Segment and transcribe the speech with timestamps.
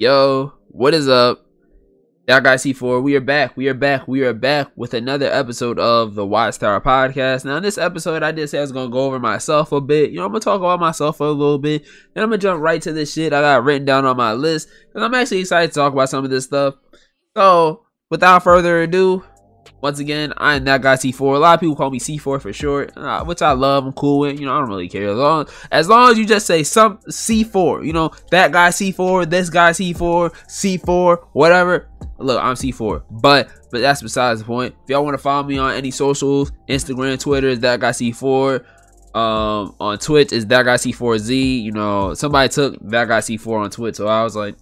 [0.00, 1.44] Yo, what is up?
[2.26, 3.54] Y'all guys C4, we are back.
[3.54, 4.08] We are back.
[4.08, 7.44] We are back with another episode of the Watchtower Podcast.
[7.44, 10.08] Now, in this episode, I did say I was gonna go over myself a bit.
[10.08, 11.84] You know, I'm gonna talk about myself for a little bit.
[12.14, 14.70] Then I'm gonna jump right to this shit I got written down on my list.
[14.94, 16.76] And I'm actually excited to talk about some of this stuff.
[17.36, 19.22] So, without further ado,
[19.80, 21.36] once again, I am that guy C4.
[21.36, 23.86] A lot of people call me C4 for short, uh, which I love.
[23.86, 24.38] I'm cool with.
[24.38, 26.98] You know, I don't really care as long as long as you just say some
[27.08, 27.86] C4.
[27.86, 31.88] You know, that guy C4, this guy C4, C4, whatever.
[32.18, 34.74] Look, I'm C4, but but that's besides the point.
[34.84, 38.64] If y'all want to follow me on any socials, Instagram, Twitter is that guy C4.
[39.12, 41.62] Um, on Twitch is that guy C4Z.
[41.62, 44.56] You know, somebody took that guy C4 on Twitch, so I was like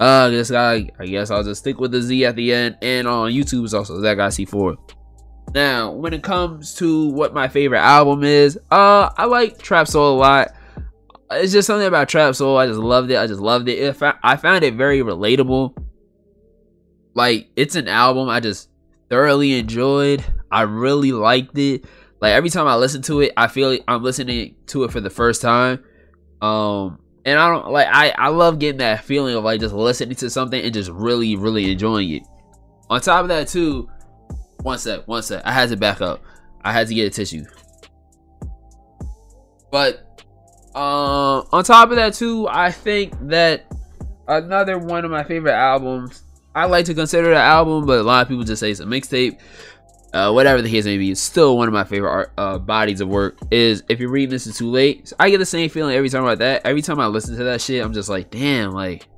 [0.00, 2.76] uh, this guy, I guess I'll just stick with the Z at the end.
[2.82, 4.76] And on YouTube is also that guy C4.
[5.54, 10.16] Now, when it comes to what my favorite album is, uh, I like Trap Soul
[10.16, 10.48] a lot.
[11.30, 12.58] It's just something about Trap Soul.
[12.58, 13.18] I just loved it.
[13.18, 14.02] I just loved it.
[14.22, 15.76] I found it very relatable.
[17.14, 18.68] Like, it's an album I just
[19.08, 20.24] thoroughly enjoyed.
[20.50, 21.84] I really liked it.
[22.20, 25.00] Like every time I listen to it, I feel like I'm listening to it for
[25.00, 25.84] the first time.
[26.40, 30.16] Um, and I don't like I I love getting that feeling of like just listening
[30.16, 32.22] to something and just really really enjoying it.
[32.90, 33.88] On top of that too,
[34.62, 35.42] one sec, one sec.
[35.44, 36.22] I had to back up.
[36.62, 37.44] I had to get a tissue.
[39.70, 40.22] But
[40.74, 43.66] uh, on top of that too, I think that
[44.28, 46.22] another one of my favorite albums.
[46.54, 48.84] I like to consider the album, but a lot of people just say it's a
[48.84, 49.40] mixtape
[50.14, 53.00] uh, whatever the case may be, it's still one of my favorite art, uh, bodies
[53.00, 53.36] of work.
[53.50, 55.12] Is if you're reading this is too late.
[55.18, 56.62] I get the same feeling every time about that.
[56.64, 59.08] Every time I listen to that shit, I'm just like, damn, like,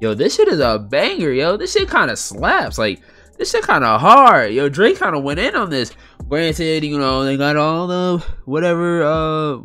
[0.00, 1.56] yo, this shit is a banger, yo.
[1.56, 2.78] This shit kind of slaps.
[2.78, 3.02] Like,
[3.38, 4.52] this shit kind of hard.
[4.52, 5.92] Yo, Drake kind of went in on this.
[6.28, 9.56] Granted, you know, they got all the whatever uh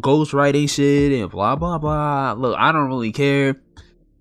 [0.00, 2.32] ghost writing shit and blah blah blah.
[2.32, 3.56] Look, I don't really care.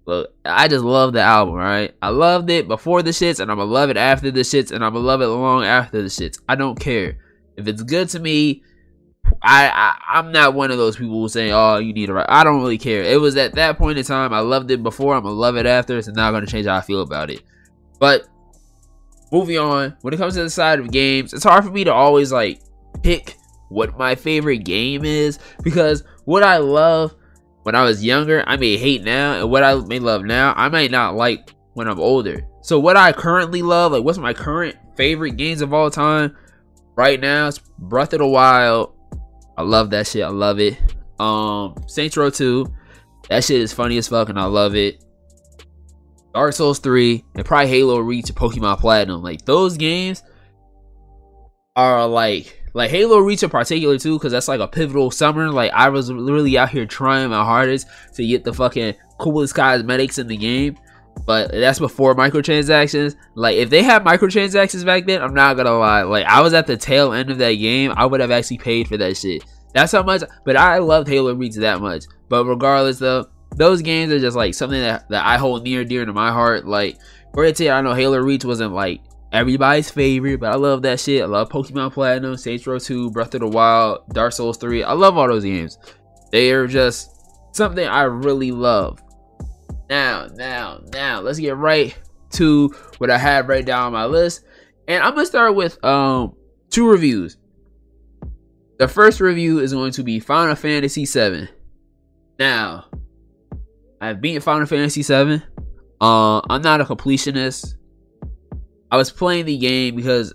[0.05, 1.95] Look, I just love the album, right?
[2.01, 4.85] I loved it before the shits, and I'm gonna love it after the shits, and
[4.85, 6.39] I'm gonna love it long after the shits.
[6.47, 7.17] I don't care
[7.57, 8.63] if it's good to me.
[9.41, 12.27] I, I am not one of those people who say, "Oh, you need to write."
[12.29, 13.01] I don't really care.
[13.01, 14.31] It was at that point in time.
[14.31, 15.15] I loved it before.
[15.15, 15.97] I'm gonna love it after.
[15.97, 17.41] It's not gonna change how I feel about it.
[17.99, 18.27] But
[19.31, 21.93] moving on, when it comes to the side of games, it's hard for me to
[21.93, 22.61] always like
[23.01, 23.37] pick
[23.69, 27.15] what my favorite game is because what I love
[27.65, 30.69] when I was younger, I may hate now, and what I may love now, I
[30.69, 32.45] might not like when I'm older.
[32.61, 36.37] So what I currently love, like what's my current favorite games of all time
[36.95, 37.47] right now?
[37.47, 38.93] It's Breath of the Wild.
[39.57, 40.23] I love that shit.
[40.23, 40.77] I love it.
[41.17, 42.71] Um, Saints Row 2.
[43.29, 45.03] That shit is funny as fuck, and I love it.
[46.35, 49.23] Dark Souls 3, and probably Halo Reach and Pokemon Platinum.
[49.23, 50.21] Like those games
[51.75, 55.49] are like like Halo Reach in particular too, because that's like a pivotal summer.
[55.49, 60.17] Like I was really out here trying my hardest to get the fucking coolest cosmetics
[60.17, 60.77] in the game.
[61.25, 63.15] But that's before microtransactions.
[63.33, 66.03] Like if they had microtransactions back then, I'm not gonna lie.
[66.03, 67.93] Like I was at the tail end of that game.
[67.95, 69.45] I would have actually paid for that shit.
[69.73, 72.03] That's how much but I loved Halo Reach that much.
[72.27, 76.05] But regardless though, those games are just like something that, that I hold near dear
[76.05, 76.67] to my heart.
[76.67, 76.97] Like
[77.31, 78.99] granted, I know Halo Reach wasn't like
[79.31, 81.23] everybody's favorite, but I love that shit.
[81.23, 84.83] I love Pokemon Platinum, Saints Row 2, Breath of the Wild, Dark Souls 3.
[84.83, 85.77] I love all those games.
[86.31, 87.11] They are just
[87.55, 89.01] something I really love.
[89.89, 91.95] Now, now, now, let's get right
[92.31, 94.43] to what I have right down on my list.
[94.87, 96.35] And I'm gonna start with um
[96.69, 97.37] two reviews.
[98.77, 101.47] The first review is going to be Final Fantasy VII.
[102.37, 102.85] Now,
[104.01, 105.41] I've beaten Final Fantasy VII.
[106.01, 107.75] Uh, I'm not a completionist.
[108.91, 110.33] I was playing the game because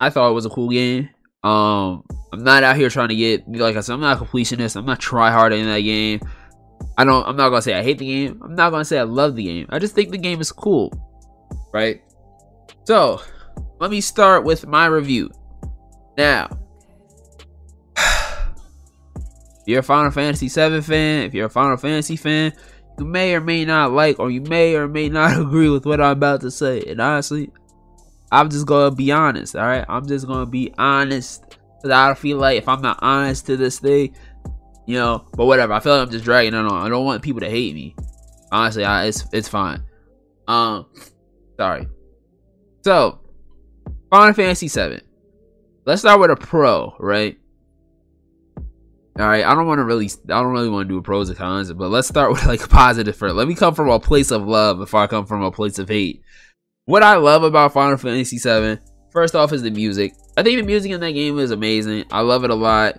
[0.00, 1.08] I thought it was a cool game.
[1.42, 3.94] Um, I'm not out here trying to get like I said.
[3.94, 4.76] I'm not a completionist.
[4.76, 6.20] I'm not try hard in that game.
[6.96, 7.26] I don't.
[7.26, 8.40] I'm not gonna say I hate the game.
[8.44, 9.66] I'm not gonna say I love the game.
[9.70, 10.92] I just think the game is cool,
[11.72, 12.02] right?
[12.84, 13.20] So,
[13.80, 15.30] let me start with my review.
[16.16, 16.48] Now,
[17.96, 22.52] if you're a Final Fantasy VII fan, if you're a Final Fantasy fan,
[22.98, 26.00] you may or may not like, or you may or may not agree with what
[26.00, 26.82] I'm about to say.
[26.86, 27.50] And honestly,
[28.32, 29.84] I'm just gonna be honest, all right?
[29.88, 31.58] I'm just gonna be honest.
[31.82, 34.16] Cause I don't feel like if I'm not honest to this thing,
[34.86, 35.74] you know, but whatever.
[35.74, 36.86] I feel like I'm just dragging it on.
[36.86, 37.94] I don't want people to hate me.
[38.50, 39.84] Honestly, I, it's it's fine.
[40.48, 40.86] Um,
[41.58, 41.88] sorry.
[42.82, 43.20] So,
[44.10, 45.00] Final Fantasy VII.
[45.84, 47.38] Let's start with a pro, right?
[49.18, 51.36] All right, I don't want to really, I don't really want to do pros and
[51.36, 53.34] cons, but let's start with like a positive first.
[53.34, 55.88] Let me come from a place of love before I come from a place of
[55.88, 56.22] hate.
[56.84, 58.78] What I love about Final Fantasy VII,
[59.12, 60.14] first off, is the music.
[60.36, 62.06] I think the music in that game is amazing.
[62.10, 62.98] I love it a lot.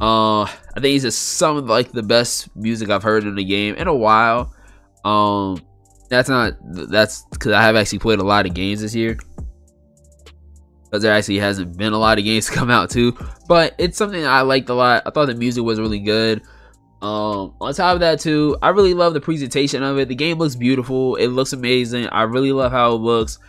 [0.00, 3.44] Uh, I think it's just some of like the best music I've heard in the
[3.44, 4.52] game in a while.
[5.04, 5.62] Um,
[6.10, 6.54] that's not
[6.88, 9.16] that's because I have actually played a lot of games this year.
[10.84, 13.16] Because there actually hasn't been a lot of games to come out too,
[13.46, 15.04] but it's something I liked a lot.
[15.06, 16.42] I thought the music was really good.
[17.02, 20.06] Um, on top of that too, I really love the presentation of it.
[20.06, 21.16] The game looks beautiful.
[21.16, 22.06] It looks amazing.
[22.06, 23.40] I really love how it looks.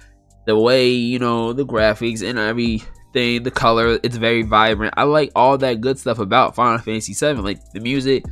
[0.48, 4.96] The way, you know, the graphics and everything, the color, it's very vibrant.
[4.98, 7.44] I like all that good stuff about Final Fantasy 7.
[7.44, 8.26] Like the music,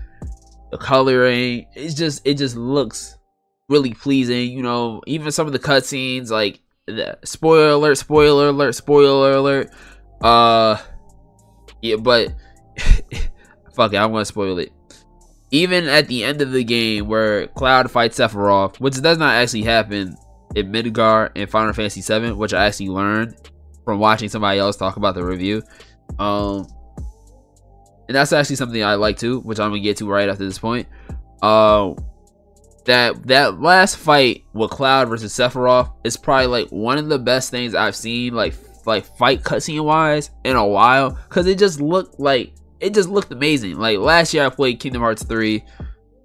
[0.71, 3.15] the coloring, it's just it just looks
[3.69, 8.73] really pleasing, you know, even some of the cutscenes like the spoiler alert, spoiler alert,
[8.73, 9.69] spoiler alert.
[10.23, 10.77] Uh
[11.83, 12.33] yeah, but
[13.75, 14.73] fuck it, I'm gonna spoil it
[15.51, 19.63] even at the end of the game where Cloud fights Sephiroth, which does not actually
[19.63, 20.15] happen
[20.55, 23.35] in Midgar in Final Fantasy VII, which I actually learned
[23.83, 25.61] from watching somebody else talk about the review.
[26.19, 26.67] Um,
[28.07, 30.59] and that's actually something I like too, which I'm gonna get to right after this
[30.59, 30.87] point.
[31.41, 31.93] Uh,
[32.85, 37.51] that that last fight with Cloud versus Sephiroth is probably like one of the best
[37.51, 38.53] things I've seen, like
[38.85, 43.31] like fight cutscene wise, in a while, because it just looked like it just looked
[43.31, 43.77] amazing.
[43.77, 45.63] Like last year, I played Kingdom Hearts 3.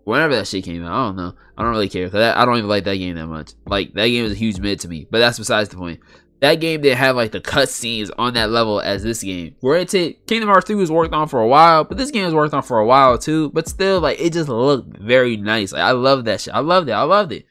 [0.04, 1.34] Whenever that shit came out, I don't know.
[1.56, 3.52] I don't really care because I don't even like that game that much.
[3.66, 6.00] Like that game was a huge mid to me, but that's besides the point.
[6.40, 9.56] That game didn't have like the cutscenes on that level as this game.
[9.62, 12.54] It, Kingdom Hearts 3 was worked on for a while, but this game was worked
[12.54, 13.50] on for a while too.
[13.50, 15.72] But still, like it just looked very nice.
[15.72, 16.54] Like I love that shit.
[16.54, 16.92] I loved it.
[16.92, 17.46] I loved it.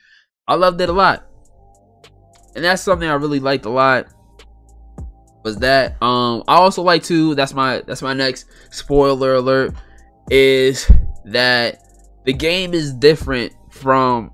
[0.48, 1.28] I loved it a lot.
[2.56, 4.07] And that's something I really liked a lot
[5.45, 6.01] was that.
[6.01, 7.36] Um, I also like to.
[7.36, 9.74] That's my that's my next spoiler alert.
[10.30, 10.92] Is
[11.25, 11.83] that
[12.25, 14.31] the game is different from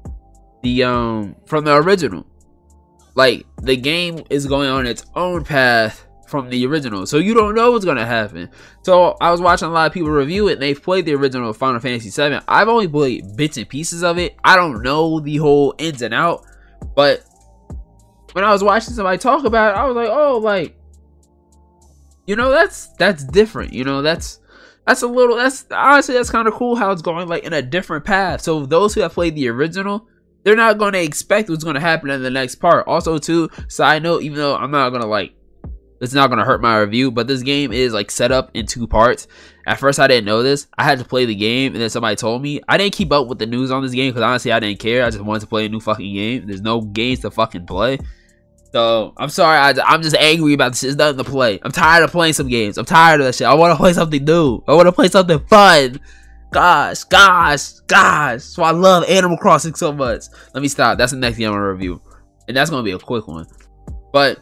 [0.64, 2.26] the um from the original.
[3.14, 7.56] Like the game is going on its own path from the original, so you don't
[7.56, 8.50] know what's gonna happen.
[8.84, 11.52] So I was watching a lot of people review it, and they've played the original
[11.52, 12.40] Final Fantasy VII.
[12.48, 14.38] I've only played bits and pieces of it.
[14.46, 16.46] I don't know the whole ins and out,
[16.96, 17.26] but
[18.32, 20.81] when I was watching somebody talk about it, I was like, oh, like
[22.26, 24.40] you know that's that's different you know that's
[24.86, 27.62] that's a little that's honestly that's kind of cool how it's going like in a
[27.62, 28.42] different path.
[28.42, 30.08] So those who have played the original
[30.44, 32.88] they're not going to expect what's going to happen in the next part.
[32.88, 35.34] Also too side note even though i'm not going to like
[36.00, 38.66] it's not going to hurt my review but this game is like set up in
[38.66, 39.28] two parts.
[39.68, 40.68] At first i didn't know this.
[40.78, 42.60] I had to play the game and then somebody told me.
[42.68, 45.06] I didn't keep up with the news on this game because honestly i didn't care.
[45.06, 46.48] I just wanted to play a new fucking game.
[46.48, 48.00] There's no games to fucking play
[48.72, 50.84] so I'm sorry, I, am just angry about this.
[50.84, 51.60] It's nothing to play.
[51.62, 52.78] I'm tired of playing some games.
[52.78, 53.48] I'm tired of that shit.
[53.48, 54.64] I want to play something new.
[54.68, 56.00] I want to play something fun.
[56.52, 58.44] Gosh, gosh, gosh.
[58.44, 60.24] So I love Animal Crossing so much.
[60.54, 60.98] Let me stop.
[60.98, 62.02] That's the next game I'm gonna review,
[62.48, 63.48] and that's gonna be a quick one.
[64.14, 64.40] But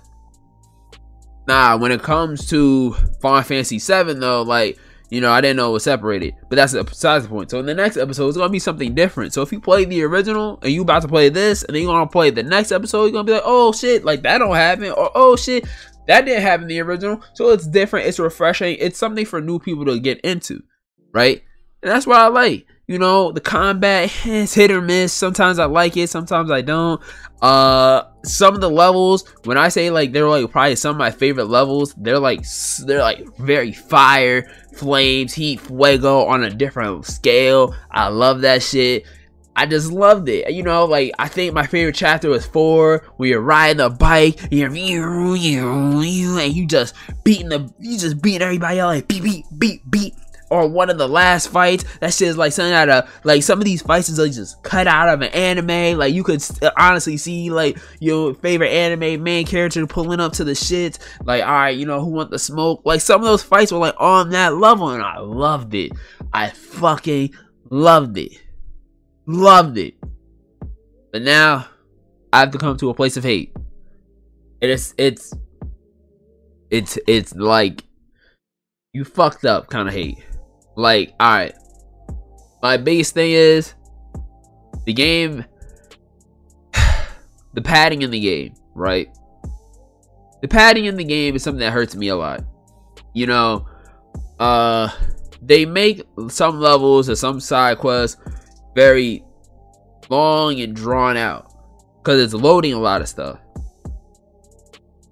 [1.47, 4.77] nah, when it comes to Final Fantasy VII though, like
[5.09, 7.49] you know, I didn't know it was separated, but that's besides the point.
[7.49, 9.33] So in the next episode, it's gonna be something different.
[9.33, 11.91] So if you play the original and you about to play this, and then you're
[11.91, 14.91] gonna play the next episode, you're gonna be like, oh shit, like that don't happen,
[14.91, 15.65] or oh shit,
[16.07, 17.21] that didn't happen in the original.
[17.33, 20.61] So it's different, it's refreshing, it's something for new people to get into,
[21.11, 21.43] right?
[21.81, 22.65] And that's what I like.
[22.89, 25.13] You know, the combat is hit or miss.
[25.13, 26.99] Sometimes I like it, sometimes I don't.
[27.39, 31.11] Uh, some of the levels, when I say like they're like probably some of my
[31.11, 32.41] favorite levels, they're like
[32.85, 37.75] they're like very fire, flames, heat, fuego on a different scale.
[37.91, 39.05] I love that shit.
[39.55, 40.51] I just loved it.
[40.51, 44.39] You know, like I think my favorite chapter was four, where you're riding a bike,
[44.49, 49.07] you're you you you, and you just beating the, you just beating everybody out like
[49.07, 50.15] beat, beat, beat, beat,
[50.49, 51.85] or one of the last fights.
[51.99, 54.61] That shit is like something out of like some of these fights is like just
[54.63, 55.97] cut out of an anime.
[55.97, 56.43] Like you could
[56.77, 60.99] honestly see like your favorite anime main character pulling up to the shit.
[61.23, 62.81] Like all right, you know who want the smoke?
[62.85, 65.91] Like some of those fights were like on that level, and I loved it.
[66.33, 67.33] I fucking
[67.69, 68.41] loved it.
[69.25, 69.95] Loved it.
[71.11, 71.67] But now
[72.31, 73.55] I have to come to a place of hate.
[74.61, 75.33] It's it's
[76.69, 77.83] it's it's like
[78.93, 80.17] you fucked up kind of hate.
[80.79, 81.55] Like, alright.
[82.63, 83.73] My biggest thing is
[84.85, 85.43] the game
[87.53, 89.09] the padding in the game, right?
[90.41, 92.45] The padding in the game is something that hurts me a lot.
[93.13, 93.67] You know,
[94.39, 94.89] uh
[95.41, 98.15] they make some levels or some side quests
[98.73, 99.21] very
[100.07, 101.51] long and drawn out
[101.97, 103.37] because it's loading a lot of stuff.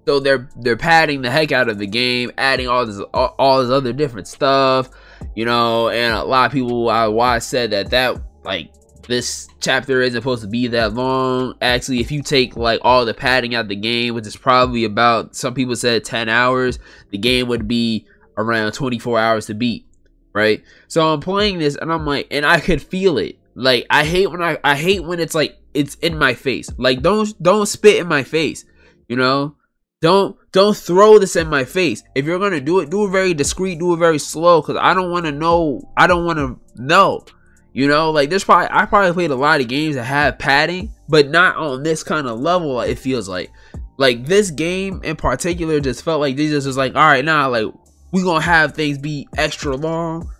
[0.06, 3.60] So they're they're padding the heck out of the game, adding all this all, all
[3.62, 4.88] this other different stuff
[5.34, 8.72] you know, and a lot of people I why said that that like
[9.08, 11.54] this chapter isn't supposed to be that long.
[11.62, 15.34] Actually, if you take like all the padding out the game, which is probably about
[15.34, 16.78] some people said 10 hours,
[17.10, 18.06] the game would be
[18.36, 19.86] around 24 hours to beat,
[20.34, 20.62] right?
[20.88, 23.38] So I'm playing this and I'm like, and I could feel it.
[23.54, 26.70] Like I hate when I I hate when it's like it's in my face.
[26.76, 28.64] Like don't don't spit in my face.
[29.08, 29.56] You know?
[30.00, 32.02] Don't don't throw this in my face.
[32.14, 34.94] If you're gonna do it, do it very discreet, do it very slow, cause I
[34.94, 35.82] don't want to know.
[35.96, 37.24] I don't want to know.
[37.72, 40.92] You know, like there's probably I probably played a lot of games that have padding,
[41.08, 42.80] but not on this kind of level.
[42.80, 43.50] It feels like,
[43.96, 47.66] like this game in particular just felt like just was like, all right, now like
[48.12, 50.30] we gonna have things be extra long.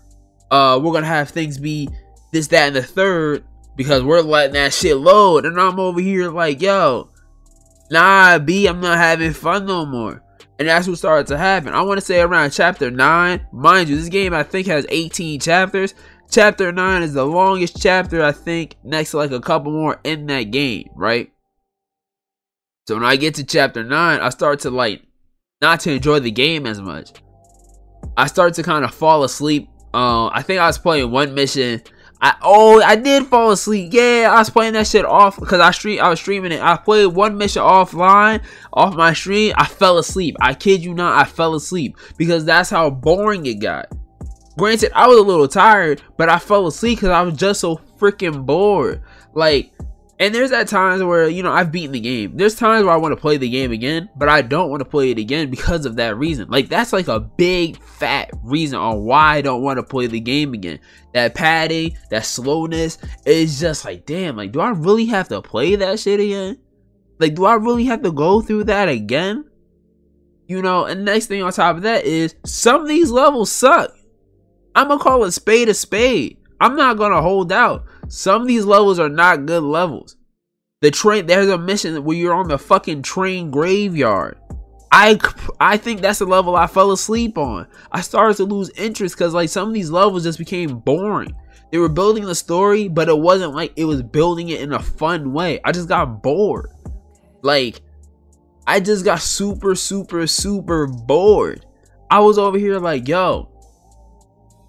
[0.50, 1.88] Uh, we're gonna have things be
[2.32, 3.44] this, that, and the third
[3.76, 7.10] because we're letting that shit load, and I'm over here like, yo,
[7.90, 10.22] Nah, B, I'm not having fun no more.
[10.58, 11.72] And that's what started to happen.
[11.72, 13.46] I want to say around chapter 9.
[13.52, 15.94] Mind you, this game I think has 18 chapters.
[16.30, 20.26] Chapter 9 is the longest chapter, I think, next to like a couple more in
[20.26, 21.32] that game, right?
[22.86, 25.02] So when I get to chapter 9, I start to like
[25.62, 27.12] not to enjoy the game as much.
[28.16, 29.68] I start to kind of fall asleep.
[29.94, 31.82] Uh, I think I was playing one mission
[32.20, 33.90] I oh I did fall asleep.
[33.92, 36.60] Yeah, I was playing that shit off because I stream I was streaming it.
[36.60, 39.54] I played one mission offline off my stream.
[39.56, 40.36] I fell asleep.
[40.40, 43.86] I kid you not, I fell asleep because that's how boring it got.
[44.58, 47.80] Granted, I was a little tired, but I fell asleep because I was just so
[47.98, 49.02] freaking bored.
[49.34, 49.72] Like
[50.20, 52.36] and there's at times where, you know, I've beaten the game.
[52.36, 54.88] There's times where I want to play the game again, but I don't want to
[54.88, 56.48] play it again because of that reason.
[56.48, 60.18] Like, that's like a big fat reason on why I don't want to play the
[60.18, 60.80] game again.
[61.14, 65.76] That padding, that slowness, is just like, damn, like, do I really have to play
[65.76, 66.58] that shit again?
[67.20, 69.44] Like, do I really have to go through that again?
[70.48, 73.92] You know, and next thing on top of that is some of these levels suck.
[74.74, 76.38] I'm gonna call a spade a spade.
[76.60, 77.84] I'm not gonna hold out.
[78.08, 80.16] Some of these levels are not good levels.
[80.80, 84.38] The train there's a mission where you're on the fucking train graveyard.
[84.90, 85.18] I
[85.60, 87.66] I think that's the level I fell asleep on.
[87.92, 91.34] I started to lose interest because like some of these levels just became boring.
[91.70, 94.82] They were building the story, but it wasn't like it was building it in a
[94.82, 95.60] fun way.
[95.64, 96.70] I just got bored.
[97.42, 97.82] Like
[98.66, 101.66] I just got super, super, super bored.
[102.10, 103.50] I was over here like, yo,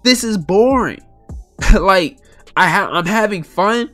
[0.04, 1.00] this is boring.
[1.80, 2.19] like
[2.56, 3.92] I ha- I'm having fun,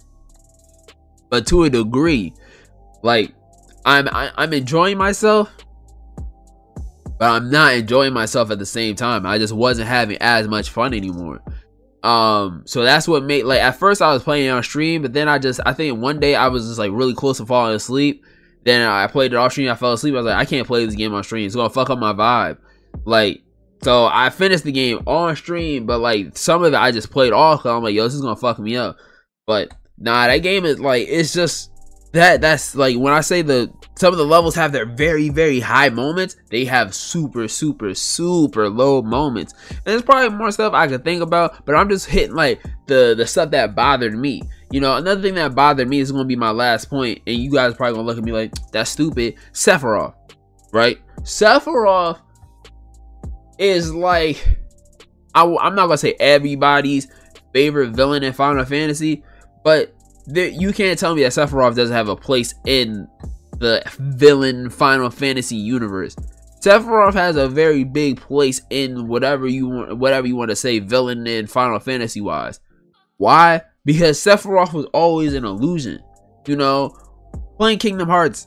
[1.30, 2.32] but to a degree,
[3.02, 3.32] like
[3.84, 5.50] I'm I- am i am enjoying myself,
[7.18, 9.26] but I'm not enjoying myself at the same time.
[9.26, 11.42] I just wasn't having as much fun anymore.
[12.02, 15.28] Um, so that's what made like at first I was playing on stream, but then
[15.28, 18.24] I just I think one day I was just like really close to falling asleep.
[18.64, 20.14] Then I played it off stream, I fell asleep.
[20.14, 21.46] I was like, I can't play this game on stream.
[21.46, 22.58] It's gonna fuck up my vibe.
[23.04, 23.42] Like
[23.82, 27.32] so I finished the game on stream, but like some of it I just played
[27.32, 27.64] off.
[27.66, 28.96] I'm like, yo, this is gonna fuck me up.
[29.46, 31.70] But nah, that game is like it's just
[32.12, 32.40] that.
[32.40, 35.90] That's like when I say the some of the levels have their very very high
[35.90, 36.36] moments.
[36.50, 41.22] They have super super super low moments, and there's probably more stuff I could think
[41.22, 41.64] about.
[41.64, 44.42] But I'm just hitting like the the stuff that bothered me.
[44.72, 47.52] You know, another thing that bothered me is gonna be my last point, and you
[47.52, 49.36] guys probably gonna look at me like that's stupid.
[49.52, 50.14] Sephiroth,
[50.72, 50.98] right?
[51.20, 52.20] Sephiroth
[53.58, 54.58] is like
[55.34, 57.08] I, am not gonna say everybody's
[57.52, 59.22] favorite villain in Final Fantasy,
[59.62, 59.94] but
[60.26, 63.06] there, you can't tell me that Sephiroth doesn't have a place in
[63.58, 66.16] the villain Final Fantasy universe.
[66.60, 70.78] Sephiroth has a very big place in whatever you want, whatever you want to say,
[70.78, 72.60] villain in Final Fantasy wise.
[73.18, 73.62] Why?
[73.84, 76.02] Because Sephiroth was always an illusion.
[76.46, 76.96] You know,
[77.56, 78.46] playing Kingdom Hearts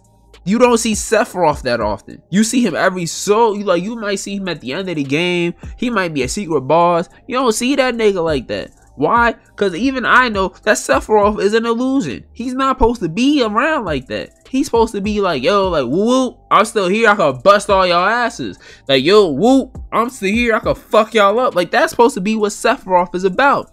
[0.50, 2.22] you don't see Sephiroth that often.
[2.30, 4.96] You see him every so you like you might see him at the end of
[4.96, 5.54] the game.
[5.78, 7.08] He might be a secret boss.
[7.28, 8.72] You don't see that nigga like that.
[8.96, 9.32] Why?
[9.32, 12.26] Because even I know that Sephiroth is an illusion.
[12.34, 14.32] He's not supposed to be around like that.
[14.50, 17.10] He's supposed to be like, yo, like, whoop, I'm still here.
[17.10, 18.60] I can bust all y'all asses.
[18.90, 20.56] Like, yo, whoop, I'm still here.
[20.56, 21.56] I can fuck y'all up.
[21.56, 23.72] Like, that's supposed to be what Sephiroth is about.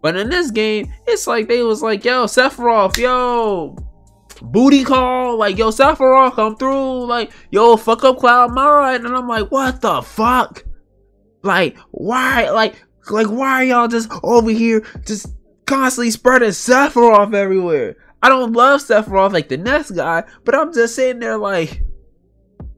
[0.00, 3.76] But in this game, it's like they was like, yo, Sephiroth, yo,
[4.42, 9.04] booty call, like, yo, Sephiroth, come through, like, yo, fuck up Cloud Nine.
[9.04, 10.64] And I'm like, what the fuck?
[11.42, 12.74] Like, why, like,
[13.10, 15.26] like, why are y'all just over here just
[15.66, 17.96] constantly spreading Sephiroth everywhere?
[18.22, 21.82] I don't love Sephiroth like the next guy, but I'm just sitting there like,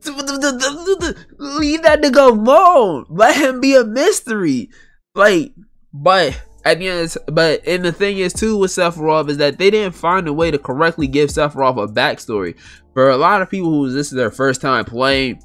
[0.07, 3.07] leave that nigga alone.
[3.09, 4.71] Let him be a mystery.
[5.15, 5.53] Like,
[5.93, 9.71] but at the end, but and the thing is too with Sephiroth is that they
[9.71, 12.59] didn't find a way to correctly give Sephiroth a backstory.
[12.93, 15.43] For a lot of people who this is their first time playing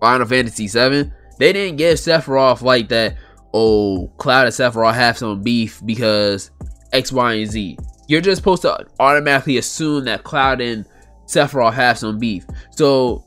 [0.00, 3.16] Final Fantasy VII, they didn't give Sephiroth like that.
[3.54, 6.50] Oh, Cloud and Sephiroth have some beef because
[6.92, 7.78] X, Y, and Z.
[8.08, 10.84] You're just supposed to automatically assume that Cloud and
[11.26, 12.44] Sephiroth have some beef.
[12.70, 13.24] So,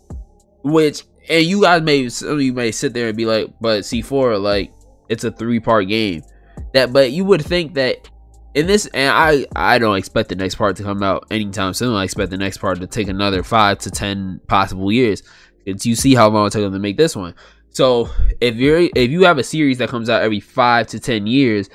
[0.63, 3.81] which and you guys may some of you may sit there and be like, but
[3.81, 4.73] C4 like
[5.07, 6.23] it's a three part game
[6.73, 8.09] that but you would think that
[8.53, 11.95] in this, and I I don't expect the next part to come out anytime soon.
[11.95, 15.23] I expect the next part to take another five to ten possible years.
[15.65, 17.35] It's you see how long it took them to make this one.
[17.69, 18.09] So
[18.41, 21.69] if you're if you have a series that comes out every five to ten years,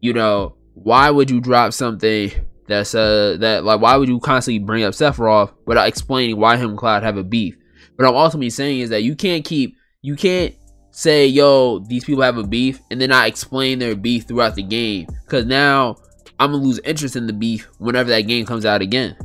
[0.00, 2.30] you know why would you drop something
[2.68, 6.70] that's uh that like why would you constantly bring up Sephiroth without explaining why him
[6.70, 7.56] and Cloud have a beef?
[7.96, 10.54] but I'm ultimately saying is that you can't keep you can't
[10.92, 14.62] say yo these people have a beef and then I explain their beef throughout the
[14.62, 15.96] game because now
[16.38, 19.16] I'm gonna lose interest in the beef whenever that game comes out again.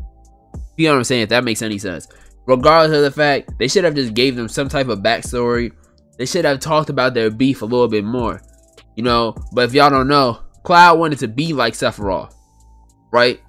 [0.77, 1.23] You know what I'm saying?
[1.23, 2.07] If that makes any sense.
[2.45, 5.71] Regardless of the fact, they should have just gave them some type of backstory.
[6.17, 8.41] They should have talked about their beef a little bit more.
[8.95, 12.33] You know, but if y'all don't know, Cloud wanted to be like Sephiroth
[13.11, 13.39] right?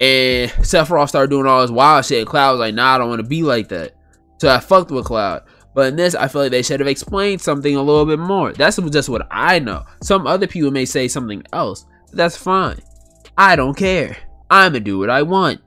[0.00, 2.26] And Sephiroth started doing all this wild shit.
[2.26, 3.94] Cloud was like, nah, I don't want to be like that.
[4.38, 5.42] So I fucked with Cloud.
[5.74, 8.52] But in this, I feel like they should have explained something a little bit more.
[8.52, 9.84] That's just what I know.
[10.02, 11.86] Some other people may say something else.
[12.12, 12.80] That's fine.
[13.38, 14.16] I don't care.
[14.50, 15.60] I'ma do what I want.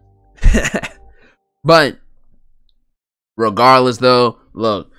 [1.63, 1.97] but
[3.35, 4.91] regardless though, look.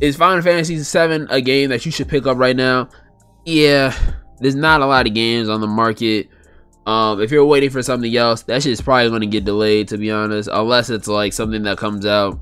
[0.00, 2.88] Is Final Fantasy VII a game that you should pick up right now?
[3.44, 3.94] Yeah,
[4.40, 6.28] there's not a lot of games on the market
[6.86, 10.10] um, if you're waiting for something else, that shit's probably gonna get delayed to be
[10.10, 12.40] honest, unless it's like something that comes out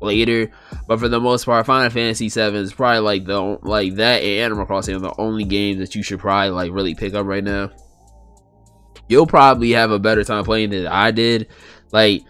[0.00, 0.50] later.
[0.86, 4.42] But for the most part, Final Fantasy VII is probably like the like that and
[4.44, 7.44] Animal Crossing are the only games that you should probably like really pick up right
[7.44, 7.70] now.
[9.08, 11.48] You'll probably have a better time playing than I did.
[11.92, 12.22] Like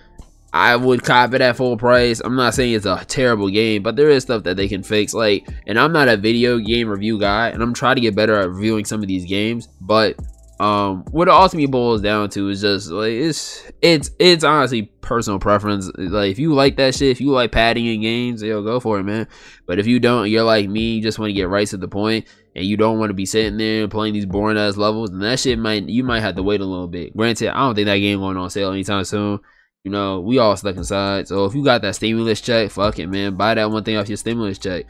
[0.53, 2.21] I would cop it at full price.
[2.25, 5.13] I'm not saying it's a terrible game, but there is stuff that they can fix.
[5.13, 8.35] Like, and I'm not a video game review guy, and I'm trying to get better
[8.37, 9.69] at reviewing some of these games.
[9.83, 10.17] But
[10.59, 15.39] um what it ultimately boils down to is just like it's it's it's honestly personal
[15.39, 15.91] preference.
[15.99, 18.99] Like if you like that shit if you like padding in games yo go for
[18.99, 19.29] it man.
[19.67, 21.89] But if you don't you're like me you just want to get right to the
[21.89, 25.23] point and you don't want to be sitting there playing these boring ass levels and
[25.23, 27.15] that shit might you might have to wait a little bit.
[27.15, 29.41] Granted i don't think that game going on sale anytime soon.
[29.85, 31.29] You know we all stuck inside.
[31.29, 33.35] So if you got that stimulus check fuck it man.
[33.35, 34.87] Buy that one thing off your stimulus check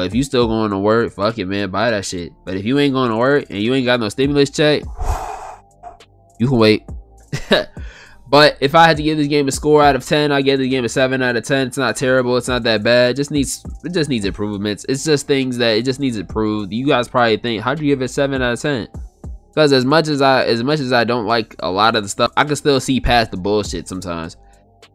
[0.00, 2.32] but if you still going to work, fuck it, man, buy that shit.
[2.46, 4.82] But if you ain't going to work and you ain't got no stimulus check,
[6.38, 6.84] you can wait.
[8.30, 10.58] but if I had to give this game a score out of 10, I give
[10.58, 11.66] the game a 7 out of 10.
[11.66, 12.38] It's not terrible.
[12.38, 13.10] It's not that bad.
[13.10, 14.86] It just needs it just needs improvements.
[14.88, 16.72] It's just things that it just needs improved.
[16.72, 18.88] You guys probably think, how'd you give it 7 out of 10?
[19.48, 22.08] Because as much as I as much as I don't like a lot of the
[22.08, 24.38] stuff, I can still see past the bullshit sometimes.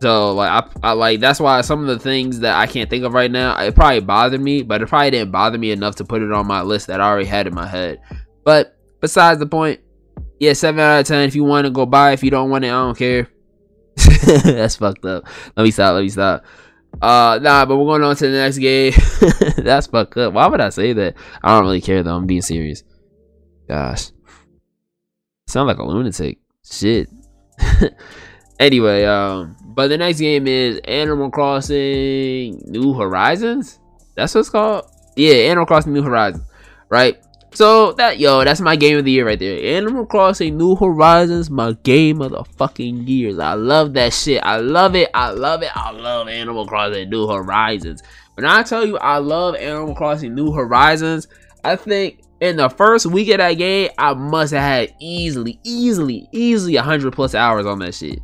[0.01, 3.03] So like I, I like that's why some of the things that I can't think
[3.03, 6.05] of right now, it probably bothered me, but it probably didn't bother me enough to
[6.05, 8.01] put it on my list that I already had in my head.
[8.43, 9.79] But besides the point,
[10.39, 11.21] yeah, seven out of ten.
[11.27, 13.29] If you want to go buy, if you don't want it, I don't care.
[14.43, 15.25] that's fucked up.
[15.55, 15.93] Let me stop.
[15.93, 16.43] Let me stop.
[17.01, 18.93] Uh, nah, but we're going on to the next game.
[19.57, 20.33] that's fucked up.
[20.33, 21.15] Why would I say that?
[21.41, 22.15] I don't really care though.
[22.15, 22.83] I'm being serious.
[23.67, 24.11] Gosh,
[25.47, 26.39] sound like a lunatic.
[26.63, 27.09] Shit.
[28.59, 33.79] Anyway, um, but the next game is Animal Crossing New Horizons.
[34.15, 34.89] That's what it's called.
[35.17, 36.45] Yeah, Animal Crossing New Horizons.
[36.89, 37.21] Right.
[37.53, 39.77] So that yo, that's my game of the year right there.
[39.77, 43.37] Animal Crossing New Horizons, my game of the fucking years.
[43.37, 44.43] I love that shit.
[44.43, 45.09] I love it.
[45.13, 45.69] I love it.
[45.75, 48.01] I love Animal Crossing New Horizons.
[48.35, 51.27] When I tell you I love Animal Crossing New Horizons,
[51.63, 56.27] I think in the first week of that game, I must have had easily, easily,
[56.31, 58.21] easily 100 plus hours on that shit.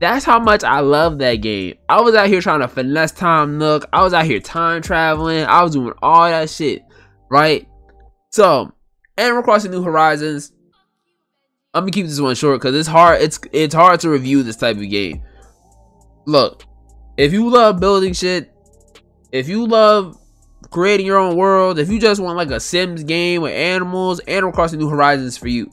[0.00, 1.74] That's how much I love that game.
[1.88, 3.86] I was out here trying to finesse Tom Nook.
[3.92, 5.44] I was out here time traveling.
[5.44, 6.82] I was doing all that shit,
[7.30, 7.68] right?
[8.30, 8.72] So,
[9.18, 10.52] Animal Crossing New Horizons.
[11.74, 13.20] I'm gonna keep this one short because it's hard.
[13.20, 15.22] It's it's hard to review this type of game.
[16.26, 16.64] Look,
[17.18, 18.50] if you love building shit,
[19.32, 20.16] if you love
[20.70, 24.52] creating your own world, if you just want like a Sims game with animals, Animal
[24.52, 25.70] Crossing New Horizons for you.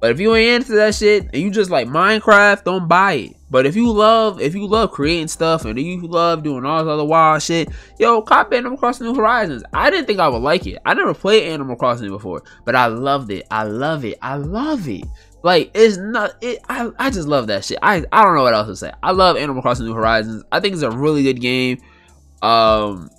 [0.00, 3.36] But if you ain't into that shit and you just like Minecraft, don't buy it.
[3.52, 6.90] But if you love, if you love creating stuff and you love doing all this
[6.90, 9.62] other wild shit, yo, cop Animal Crossing New Horizons.
[9.74, 10.78] I didn't think I would like it.
[10.86, 13.46] I never played Animal Crossing before, but I loved it.
[13.50, 14.16] I love it.
[14.22, 15.04] I love it.
[15.42, 16.60] Like it's not it.
[16.70, 17.78] I, I just love that shit.
[17.82, 18.92] I I don't know what else to say.
[19.02, 20.42] I love Animal Crossing New Horizons.
[20.50, 21.76] I think it's a really good game.
[22.40, 23.10] Um,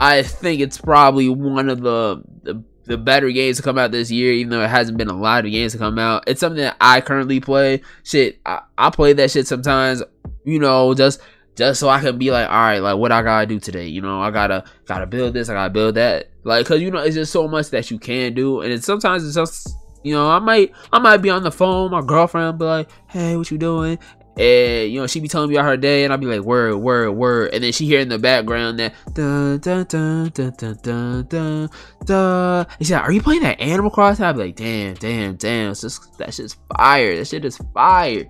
[0.00, 4.10] I think it's probably one of the, the the better games to come out this
[4.10, 6.24] year, even though it hasn't been a lot of games to come out.
[6.26, 7.82] It's something that I currently play.
[8.02, 10.02] Shit, I, I play that shit sometimes,
[10.44, 11.20] you know, just
[11.54, 13.86] just so I can be like, all right, like what I gotta do today.
[13.86, 16.30] You know, I gotta gotta build this, I gotta build that.
[16.44, 19.24] Like, cause you know, it's just so much that you can do, and it's sometimes
[19.24, 22.64] it's just you know, I might I might be on the phone, my girlfriend be
[22.64, 23.98] like, hey, what you doing?
[24.36, 26.76] And you know she be telling me about her day, and I'll be like word,
[26.76, 30.76] word, word, and then she hear in the background that dun dun dun dun dun
[30.82, 31.70] dun dun
[32.04, 32.66] dun.
[32.78, 35.72] She's like, "Are you playing that Animal Crossing?" I'll be like, "Damn, damn, damn!
[35.72, 37.16] It's just that shit's fire.
[37.16, 38.24] That shit is fire."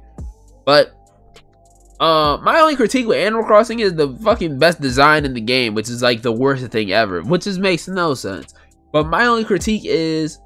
[0.64, 0.94] But
[2.00, 5.74] uh, my only critique with Animal Crossing is the fucking best design in the game,
[5.74, 8.54] which is like the worst thing ever, which just makes no sense.
[8.92, 10.40] But my only critique is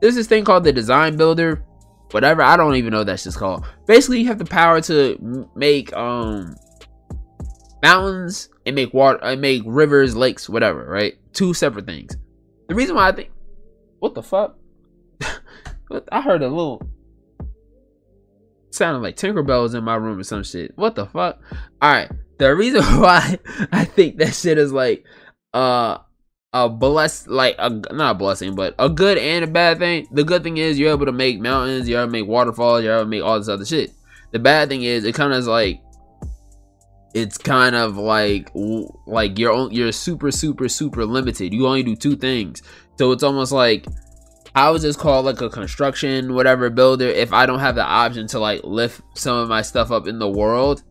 [0.00, 1.64] there's this thing called the design builder,
[2.12, 2.42] whatever.
[2.42, 3.64] I don't even know that's just called.
[3.86, 6.54] Basically, you have the power to make um
[7.82, 10.84] mountains and make water and make rivers, lakes, whatever.
[10.84, 11.14] Right?
[11.32, 12.16] Two separate things.
[12.68, 13.30] The reason why I think
[13.98, 14.56] what the fuck?
[16.12, 16.82] I heard a little
[18.70, 20.72] sounded like Tinkerbell was in my room or some shit.
[20.76, 21.40] What the fuck?
[21.82, 22.10] All right.
[22.38, 23.38] The reason why
[23.72, 25.04] I think that shit is like
[25.52, 25.98] uh
[26.52, 30.06] a bless like a not a blessing, but a good and a bad thing.
[30.10, 32.94] The good thing is you're able to make mountains, you're able to make waterfalls, you're
[32.94, 33.92] able to make all this other shit.
[34.32, 35.80] The bad thing is it kind of is like
[37.14, 38.50] it's kind of like
[39.06, 41.52] like you're you're super super super limited.
[41.52, 42.62] You only do two things,
[42.98, 43.86] so it's almost like
[44.54, 48.26] I would just call like a construction whatever builder if I don't have the option
[48.28, 50.82] to like lift some of my stuff up in the world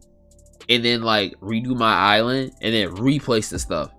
[0.69, 3.91] and then like redo my island and then replace the stuff.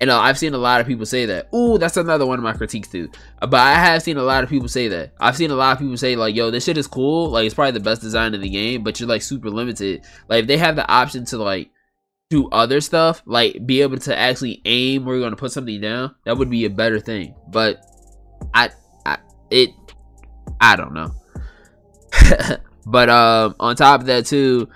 [0.00, 1.48] And uh, I've seen a lot of people say that.
[1.54, 3.10] Ooh, that's another one of my critiques too.
[3.40, 5.12] Uh, but I have seen a lot of people say that.
[5.18, 7.30] I've seen a lot of people say like, "Yo, this shit is cool.
[7.30, 10.04] Like, it's probably the best design in the game, but you're like super limited.
[10.28, 11.70] Like, if they have the option to like
[12.28, 16.14] do other stuff, like be able to actually aim where you're gonna put something down,
[16.24, 17.34] that would be a better thing.
[17.48, 17.80] But
[18.52, 18.70] I,
[19.06, 19.18] I,
[19.50, 19.70] it,
[20.60, 21.10] I don't know.
[22.86, 24.68] but um, on top of that too,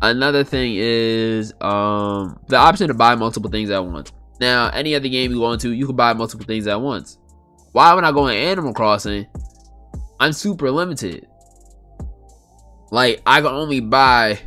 [0.00, 4.12] another thing is um the option to buy multiple things at once.
[4.42, 7.16] Now, any other game you go into, you can buy multiple things at once.
[7.70, 9.24] Why would I go in Animal Crossing?
[10.18, 11.28] I'm super limited.
[12.90, 14.40] Like, I can only buy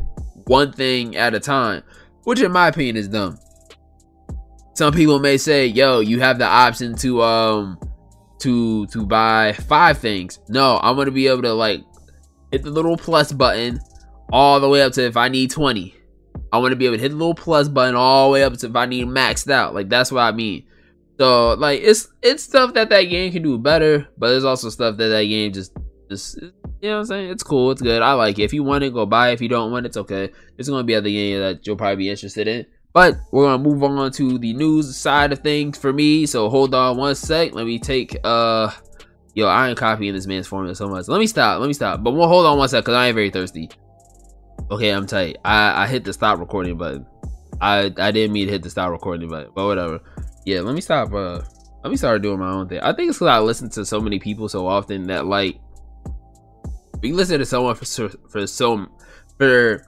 [0.48, 1.82] one thing at a time,
[2.26, 3.40] which in my opinion is dumb.
[4.74, 7.80] Some people may say, yo, you have the option to um
[8.40, 10.40] to to buy five things.
[10.50, 11.86] No, I'm gonna be able to like
[12.52, 13.80] hit the little plus button
[14.30, 15.96] all the way up to if I need 20.
[16.52, 18.54] I want to be able to hit the little plus button all the way up
[18.54, 19.74] to if I need maxed out.
[19.74, 20.66] Like that's what I mean.
[21.18, 24.98] So like it's it's stuff that that game can do better, but there's also stuff
[24.98, 25.74] that that game just
[26.10, 26.52] just you
[26.84, 27.30] know what I'm saying.
[27.32, 28.02] It's cool, it's good.
[28.02, 28.44] I like it.
[28.44, 29.34] If you want it, go buy it.
[29.34, 30.30] If you don't want it, it's okay.
[30.56, 32.66] There's gonna be other games that you'll probably be interested in.
[32.94, 36.26] But we're gonna move on to the news side of things for me.
[36.26, 37.54] So hold on one sec.
[37.54, 38.72] Let me take uh
[39.36, 41.08] yo, I ain't copying this man's formula so much.
[41.08, 41.60] Let me stop.
[41.60, 42.04] Let me stop.
[42.04, 43.70] But we'll hold on one sec because I ain't very thirsty.
[44.72, 45.38] Okay, I'm tight.
[45.46, 47.06] I, I hit the stop recording button.
[47.62, 50.00] I I didn't mean to hit the stop recording button, but whatever.
[50.46, 51.14] Yeah, let me stop.
[51.14, 51.42] Uh,
[51.84, 52.80] let me start doing my own thing.
[52.80, 55.60] I think it's because I listen to so many people so often that like
[57.00, 58.88] when you listen to someone for for so
[59.38, 59.86] for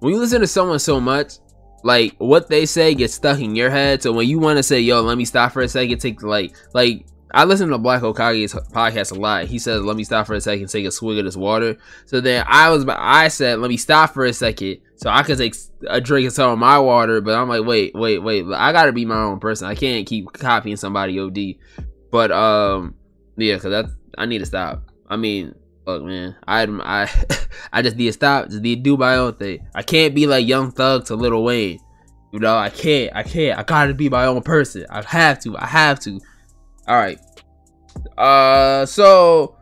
[0.00, 1.34] when you listen to someone so much,
[1.82, 4.02] like what they say gets stuck in your head.
[4.02, 6.54] So when you want to say, "Yo, let me stop for a second, take like
[6.74, 9.44] like I listen to Black Hokage's podcast a lot.
[9.44, 12.20] He says, "Let me stop for a second, take a swig of this water." So
[12.20, 15.54] then I was, I said, "Let me stop for a second, so I could take
[15.88, 18.46] a drink of some of my water." But I'm like, wait, wait, wait.
[18.52, 19.68] I gotta be my own person.
[19.68, 21.84] I can't keep copying somebody OD.
[22.10, 22.94] But um,
[23.36, 23.86] yeah, cause that
[24.18, 24.82] I need to stop.
[25.08, 25.54] I mean,
[25.86, 27.08] look, man, I I
[27.72, 28.48] I just need to stop.
[28.48, 29.66] Just need to do my own thing.
[29.74, 31.80] I can't be like Young Thug to Lil Wayne.
[32.32, 33.14] You know, I can't.
[33.14, 33.58] I can't.
[33.58, 34.86] I gotta be my own person.
[34.88, 35.56] I have to.
[35.56, 36.20] I have to.
[36.90, 37.20] All right.
[38.18, 39.54] Uh, so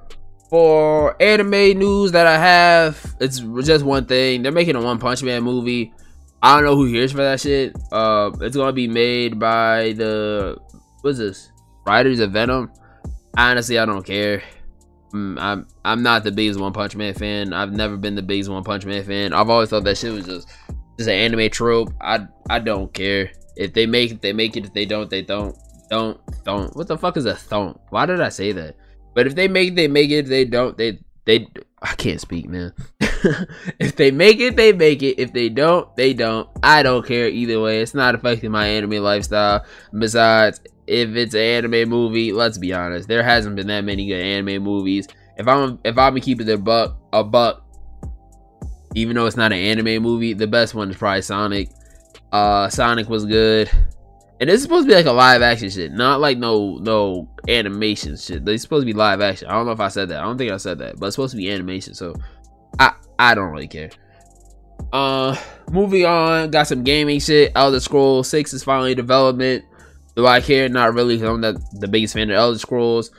[0.49, 4.41] for anime news that I have, it's just one thing.
[4.41, 5.93] They're making a One Punch Man movie.
[6.43, 7.77] I don't know who hears for that shit.
[7.93, 10.57] Uh, it's gonna be made by the
[11.03, 11.53] what's this?
[11.87, 12.73] Writers of Venom.
[13.37, 14.43] Honestly, I don't care.
[15.13, 17.53] Mm, I'm I'm not the biggest One Punch Man fan.
[17.53, 19.35] I've never been the biggest One Punch Man fan.
[19.35, 20.49] I've always thought that shit was just
[20.97, 21.93] just an anime trope.
[22.01, 24.65] I I don't care if they make it, they make it.
[24.65, 25.55] If they don't, they don't
[25.89, 28.77] don't don't what the fuck is a don't why did i say that?
[29.15, 30.25] But if they make it they make it.
[30.25, 31.49] If they don't they they
[31.83, 32.73] i can't speak man.
[33.81, 35.19] If they make it they make it.
[35.19, 36.49] If they don't they don't.
[36.63, 37.81] I don't care either way.
[37.81, 39.65] It's not affecting my anime lifestyle.
[39.99, 44.23] Besides if it's an anime movie let's be honest there hasn't been that many good
[44.23, 45.09] anime movies.
[45.37, 47.65] If i'm if i'm keeping the buck a buck
[48.95, 51.71] even though it's not an anime movie the best one is probably sonic.
[52.33, 53.71] Uh sonic was good
[54.41, 58.17] and it's supposed to be like a live action shit, not like no no animation
[58.17, 58.45] shit.
[58.45, 59.49] They're supposed to be live action.
[59.49, 60.21] I don't know if I said that.
[60.21, 61.95] I don't think I said that, but it's supposed to be animation.
[61.95, 62.15] So
[62.79, 63.91] I I don't really care.
[64.93, 65.37] Uh,
[65.71, 66.51] moving on.
[66.51, 67.53] Got some gaming shit.
[67.55, 69.65] Elder Scrolls Six is finally development.
[70.15, 70.69] Do I care?
[70.69, 71.19] Not really.
[71.19, 73.11] Cause I'm not the biggest fan of Elder Scrolls.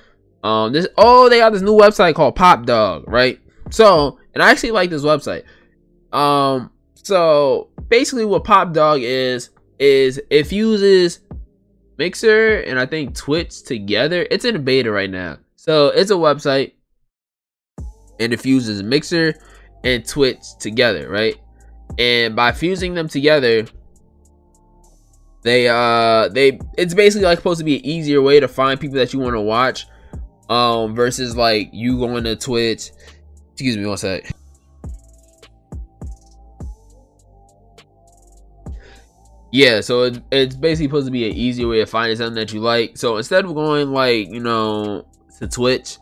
[0.42, 3.40] Um, this oh they got this new website called Pop Dog, right?
[3.72, 5.44] So and I actually like this website.
[6.14, 11.22] Um, so basically, what Pop Dog is is it fuses
[11.98, 14.28] Mixer and I think Twitch together.
[14.30, 16.74] It's in beta right now, so it's a website
[18.20, 19.36] and it fuses Mixer
[19.84, 21.36] and Twitch together, right?
[21.98, 23.66] And by fusing them together,
[25.44, 28.98] they uh they it's basically like supposed to be an easier way to find people
[28.98, 29.88] that you want to watch
[30.50, 32.92] um versus like you going to Twitch.
[33.54, 34.32] Excuse me one sec.
[39.52, 42.54] Yeah, so it's, it's basically supposed to be an easier way of finding something that
[42.54, 42.98] you like.
[42.98, 45.08] So instead of going like, you know,
[45.40, 45.98] to Twitch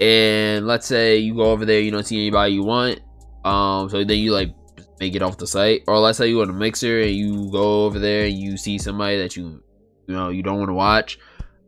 [0.00, 3.00] and let's say you go over there, you don't see anybody you want.
[3.44, 4.54] Um, so then you like
[5.00, 5.82] make it off the site.
[5.86, 8.78] Or let's say you want a mixer and you go over there and you see
[8.78, 9.62] somebody that you
[10.06, 11.18] you know you don't want to watch.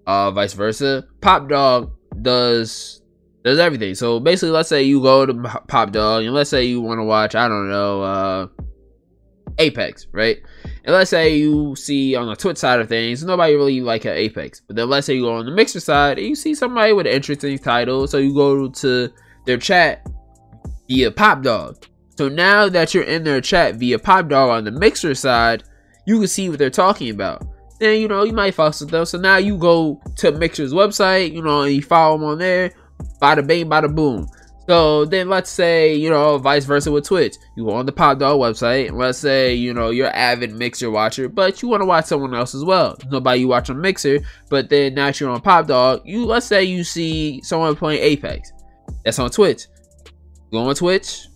[0.07, 1.04] Uh, vice versa.
[1.20, 3.02] Pop Dog does
[3.44, 3.94] does everything.
[3.94, 5.35] So basically, let's say you go to
[5.68, 8.46] Pop Dog and let's say you want to watch, I don't know, uh,
[9.59, 10.38] Apex, right?
[10.85, 14.12] And let's say you see on the Twitch side of things, nobody really like an
[14.12, 14.61] Apex.
[14.61, 17.07] But then let's say you go on the Mixer side and you see somebody with
[17.07, 19.12] an interesting title, so you go to
[19.47, 20.07] their chat
[20.88, 21.87] via Pop Dog.
[22.16, 25.64] So now that you're in their chat via Pop Dog on the Mixer side,
[26.07, 27.47] you can see what they're talking about.
[27.81, 29.05] Then you know you might fuss with them.
[29.05, 32.73] So now you go to Mixer's website, you know, and you follow them on there.
[33.23, 34.27] Bada bing, bada boom.
[34.68, 37.37] So then let's say, you know, vice versa with Twitch.
[37.57, 40.90] You go on the Pop Dog website, and let's say, you know, you're avid Mixer
[40.90, 42.98] watcher, but you want to watch someone else as well.
[43.11, 46.64] Nobody you watch on Mixer, but then now you're on Pop Dog, you let's say
[46.64, 48.52] you see someone playing Apex.
[49.07, 49.68] That's on Twitch.
[50.52, 51.28] Go on Twitch,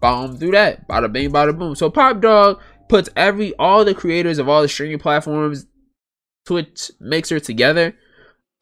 [0.00, 0.88] follow them through that.
[0.88, 1.74] Bada bing, bada boom.
[1.74, 5.66] So Pop Dog puts every all the creators of all the streaming platforms,
[6.46, 7.94] Twitch Mixer together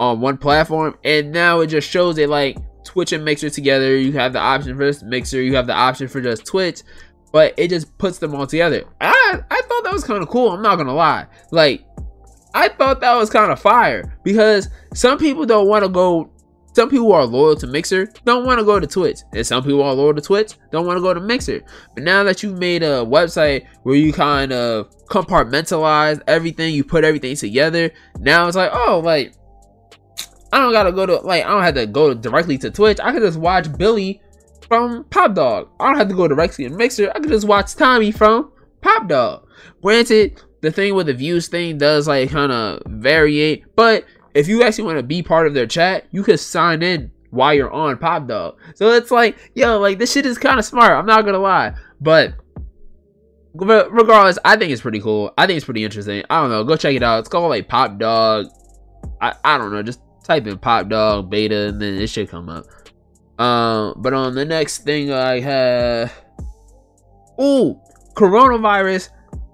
[0.01, 3.97] on one platform, and now it just shows it like Twitch and Mixer together.
[3.97, 6.83] You have the option for this Mixer, you have the option for just Twitch,
[7.33, 8.85] but it just puts them all together.
[9.01, 10.51] I I thought that was kind of cool.
[10.53, 11.27] I'm not gonna lie.
[11.51, 11.85] Like
[12.55, 16.31] I thought that was kind of fire because some people don't want to go.
[16.75, 19.83] Some people are loyal to Mixer, don't want to go to Twitch, and some people
[19.83, 21.63] are loyal to Twitch, don't want to go to Mixer.
[21.95, 27.03] But now that you've made a website where you kind of compartmentalize everything, you put
[27.03, 27.91] everything together.
[28.21, 29.35] Now it's like, oh, like
[30.57, 32.99] I don't gotta go to like I don't have to go directly to Twitch.
[33.03, 34.23] I could just watch Billy
[34.67, 35.69] from Pop Dog.
[35.79, 37.11] I don't have to go directly to Mixer.
[37.15, 39.47] I could just watch Tommy from Pop Dog.
[39.83, 44.63] Granted, the thing with the views thing does like kind of variate, but if you
[44.63, 47.99] actually want to be part of their chat, you can sign in while you're on
[47.99, 48.57] Pop Dog.
[48.77, 50.93] So it's like, yo, like this shit is kind of smart.
[50.93, 52.33] I'm not gonna lie, but
[53.53, 55.35] regardless, I think it's pretty cool.
[55.37, 56.25] I think it's pretty interesting.
[56.31, 56.65] I don't know.
[56.65, 57.19] Go check it out.
[57.19, 58.47] It's called like Pop Dog.
[59.21, 59.83] I, I don't know.
[59.83, 62.67] Just type in pop dog beta and then it should come up.
[63.39, 66.13] Um, but on the next thing I have,
[67.39, 67.81] oh,
[68.15, 69.11] coronavirus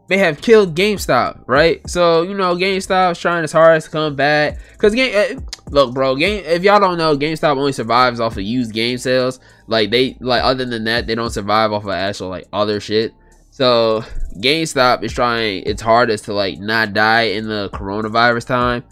[0.08, 1.80] may have killed GameStop, right?
[1.88, 4.58] So you know GameStop's trying its hardest to come back.
[4.78, 6.44] Cause game, eh, look, bro, game.
[6.44, 9.40] If y'all don't know, GameStop only survives off of used game sales.
[9.66, 13.12] Like they, like other than that, they don't survive off of actual like other shit.
[13.50, 14.04] So
[14.38, 18.84] GameStop is trying its hardest to like not die in the coronavirus time.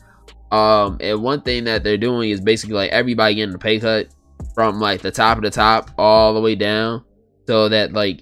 [0.50, 4.08] Um, and one thing that they're doing is basically like everybody getting a pay cut
[4.54, 7.04] from like the top of the top all the way down,
[7.46, 8.20] so that like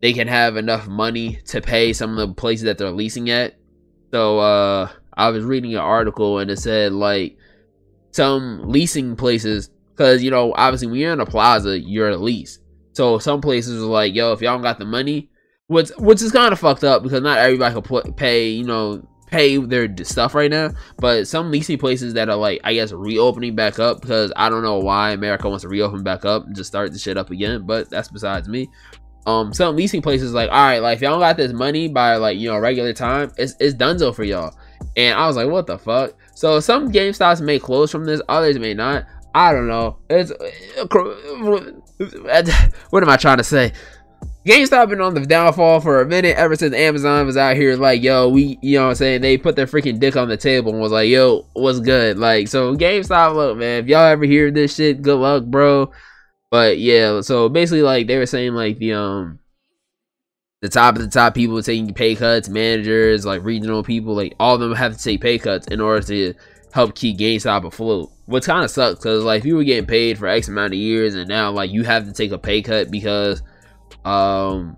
[0.00, 3.56] they can have enough money to pay some of the places that they're leasing at.
[4.12, 7.36] So uh, I was reading an article and it said like
[8.12, 12.58] some leasing places, because you know obviously when you're in a plaza, you're a lease.
[12.92, 15.30] So some places are like, yo, if y'all don't got the money,
[15.66, 19.56] which which is kind of fucked up because not everybody can pay, you know, pay
[19.56, 20.70] their stuff right now.
[20.98, 24.62] But some leasing places that are like, I guess, reopening back up because I don't
[24.62, 27.66] know why America wants to reopen back up and just start the shit up again.
[27.66, 28.68] But that's besides me.
[29.26, 32.48] Um, some leasing places like, all right, like y'all got this money by like you
[32.48, 34.56] know regular time, it's it's donezo for y'all.
[34.96, 36.14] And I was like, what the fuck?
[36.34, 39.04] So some GameStops may close from this, others may not.
[39.34, 39.98] I don't know.
[40.08, 40.32] It's
[42.90, 43.72] what am I trying to say?
[44.50, 48.02] GameStop been on the downfall for a minute ever since Amazon was out here like,
[48.02, 49.20] yo, we, you know what I'm saying?
[49.20, 52.18] They put their freaking dick on the table and was like, yo, what's good?
[52.18, 55.92] Like, so GameStop, look, man, if y'all ever hear this shit, good luck, bro.
[56.50, 59.38] But yeah, so basically, like, they were saying, like, the, um,
[60.62, 64.56] the top of the top people taking pay cuts, managers, like regional people, like, all
[64.56, 66.34] of them have to take pay cuts in order to
[66.72, 68.10] help keep GameStop afloat.
[68.26, 71.14] Which kind of sucks because, like, you were getting paid for X amount of years
[71.14, 73.44] and now, like, you have to take a pay cut because
[74.04, 74.76] um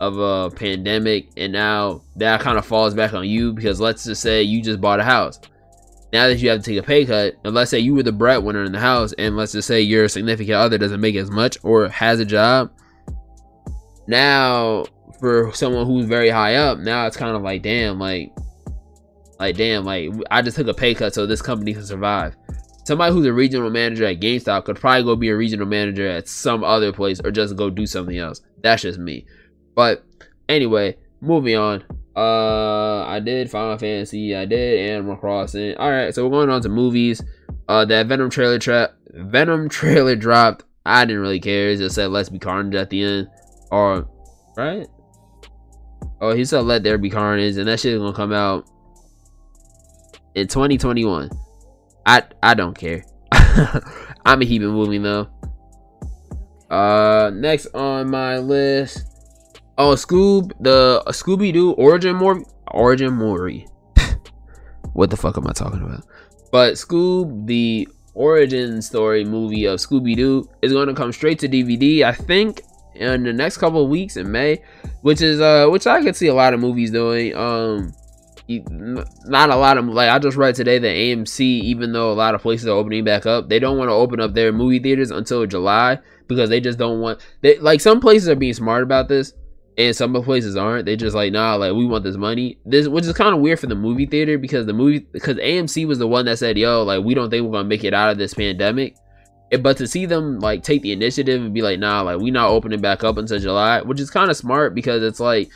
[0.00, 4.20] of a pandemic and now that kind of falls back on you because let's just
[4.20, 5.40] say you just bought a house
[6.12, 8.12] now that you have to take a pay cut and let's say you were the
[8.12, 11.56] breadwinner in the house and let's just say your significant other doesn't make as much
[11.62, 12.70] or has a job
[14.06, 14.84] now
[15.18, 18.32] for someone who's very high up, now it's kind of like damn, like
[19.38, 22.36] like damn, like I just took a pay cut so this company can survive.
[22.86, 26.28] Somebody who's a regional manager at GameStop could probably go be a regional manager at
[26.28, 28.42] some other place or just go do something else.
[28.62, 29.26] That's just me.
[29.74, 30.04] But
[30.48, 31.82] anyway, moving on.
[32.14, 34.36] Uh, I did Final Fantasy.
[34.36, 35.76] I did Animal Crossing.
[35.78, 37.20] All right, so we're going on to movies.
[37.68, 38.94] Uh, that Venom trailer trap.
[39.10, 40.64] Venom trailer dropped.
[40.84, 41.70] I didn't really care.
[41.70, 43.28] It just said "Let's be carnage" at the end,
[43.72, 44.08] or
[44.56, 44.86] right?
[46.20, 48.70] Oh, he said "Let there be carnage," and that shit is gonna come out
[50.36, 51.28] in 2021.
[52.06, 53.04] I I don't care.
[54.24, 55.28] I'm a heathen movie though.
[56.70, 59.16] Uh, next on my list
[59.78, 63.66] Oh, Scoob, the uh, Scooby Doo Origin More Origin Mori.
[64.94, 66.02] what the fuck am I talking about?
[66.50, 71.48] But Scoob, the origin story movie of Scooby Doo, is going to come straight to
[71.48, 72.04] DVD.
[72.04, 72.62] I think
[72.94, 74.62] in the next couple of weeks in May,
[75.02, 77.36] which is uh, which I could see a lot of movies doing.
[77.36, 77.92] Um,
[78.48, 82.34] not a lot of like I just read today that AMC, even though a lot
[82.34, 85.10] of places are opening back up, they don't want to open up their movie theaters
[85.10, 87.20] until July because they just don't want.
[87.40, 89.32] They like some places are being smart about this
[89.78, 90.86] and some places aren't.
[90.86, 92.58] They just like nah, like we want this money.
[92.64, 95.86] This which is kind of weird for the movie theater because the movie because AMC
[95.86, 98.10] was the one that said yo like we don't think we're gonna make it out
[98.10, 98.96] of this pandemic.
[99.60, 102.50] But to see them like take the initiative and be like nah, like we not
[102.50, 105.50] opening back up until July, which is kind of smart because it's like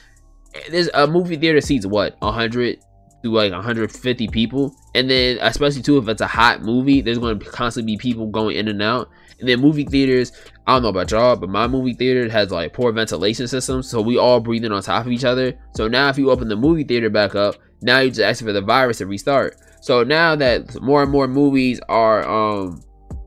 [0.71, 2.79] there's a movie theater seats what 100
[3.23, 7.39] to like 150 people and then especially too if it's a hot movie there's going
[7.39, 9.09] to constantly be people going in and out
[9.39, 10.33] and then movie theaters
[10.71, 14.01] I don't know about y'all, but my movie theater has like poor ventilation systems, so
[14.01, 15.59] we all breathing on top of each other.
[15.75, 18.53] So now if you open the movie theater back up, now you just asking for
[18.53, 19.57] the virus to restart.
[19.81, 22.85] So now that more and more movies are um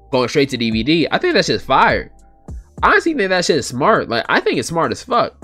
[0.09, 2.13] going straight to DVD, I think that's just fire.
[2.81, 4.07] I honestly think that shit is smart.
[4.07, 5.36] Like I think it's smart as fuck.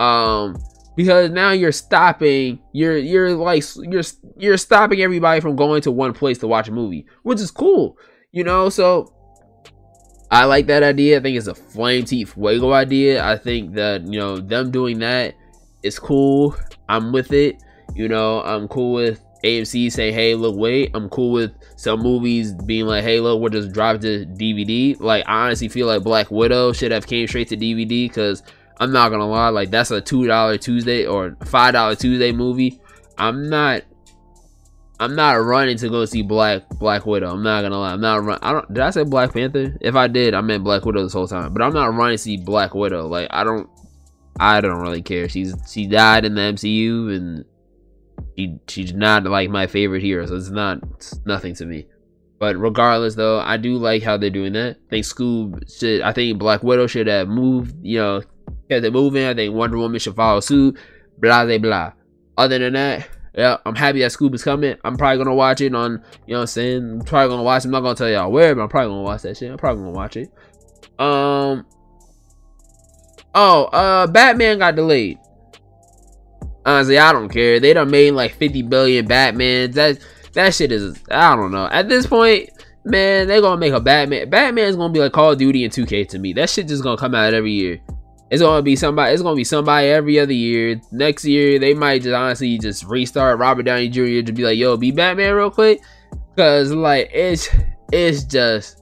[0.00, 0.56] Um
[0.98, 4.02] because now you're stopping you're you're like you're
[4.36, 7.96] you're stopping everybody from going to one place to watch a movie, which is cool.
[8.32, 9.14] You know, so
[10.32, 11.18] I like that idea.
[11.18, 13.24] I think it's a flame teeth fuego idea.
[13.24, 15.36] I think that you know them doing that
[15.84, 16.56] is cool.
[16.88, 17.62] I'm with it.
[17.94, 22.54] You know, I'm cool with AMC saying, "Hey, look, wait." I'm cool with some movies
[22.66, 26.28] being like, "Hey, look, we're just dropping to DVD." Like, I honestly feel like Black
[26.32, 28.42] Widow should have came straight to DVD because
[28.80, 32.80] I'm not gonna lie, like that's a two dollar Tuesday or five dollar Tuesday movie.
[33.16, 33.82] I'm not
[35.00, 37.30] I'm not running to go see Black Black Widow.
[37.32, 37.92] I'm not gonna lie.
[37.92, 38.38] I'm not run.
[38.42, 38.72] I don't.
[38.72, 39.76] Did I say Black Panther?
[39.80, 41.52] If I did, I meant Black Widow this whole time.
[41.52, 43.06] But I'm not running to see Black Widow.
[43.06, 43.68] Like I don't.
[44.40, 45.28] I don't really care.
[45.28, 47.44] She's she died in the MCU and
[48.36, 50.26] she she's not like my favorite hero.
[50.26, 51.86] So it's not it's nothing to me.
[52.40, 54.76] But regardless, though, I do like how they're doing that.
[54.86, 56.02] I think Scoob should.
[56.02, 57.74] I think Black Widow should have moved.
[57.82, 58.22] You know,
[58.68, 59.24] kept it moving.
[59.24, 60.78] I think Wonder Woman should follow suit.
[61.18, 61.92] Blah blah blah.
[62.36, 64.76] Other than that yeah, I'm happy that Scoob is coming.
[64.82, 66.82] I'm probably gonna watch it on, you know what I'm saying?
[66.82, 67.68] I'm probably gonna watch it.
[67.68, 69.52] I'm not gonna tell y'all where, but I'm probably gonna watch that shit.
[69.52, 70.32] I'm probably gonna watch it.
[70.98, 71.64] Um
[73.36, 75.20] Oh, uh Batman got delayed.
[76.66, 77.60] Honestly, I don't care.
[77.60, 79.74] They done made like 50 billion Batmans.
[79.74, 80.00] That
[80.32, 81.66] that shit is I don't know.
[81.66, 82.50] At this point,
[82.84, 84.30] man, they gonna make a Batman.
[84.30, 86.32] Batman's gonna be like Call of Duty and 2K to me.
[86.32, 87.80] That shit just gonna come out every year.
[88.30, 89.12] It's gonna be somebody.
[89.12, 90.80] It's gonna be somebody every other year.
[90.92, 94.26] Next year, they might just honestly just restart Robert Downey Jr.
[94.26, 95.80] to be like, "Yo, be Batman real quick,"
[96.34, 97.48] because like it's
[97.90, 98.78] it's just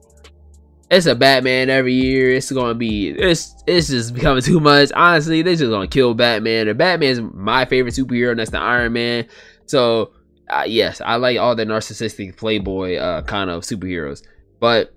[0.91, 2.33] it's a Batman every year.
[2.33, 4.91] It's gonna be it's it's just becoming too much.
[4.93, 6.69] Honestly, they're just gonna kill Batman.
[6.69, 9.27] And Batman's my favorite superhero next to Iron Man.
[9.67, 10.13] So
[10.49, 14.23] uh, yes, I like all the narcissistic playboy uh, kind of superheroes,
[14.61, 14.96] but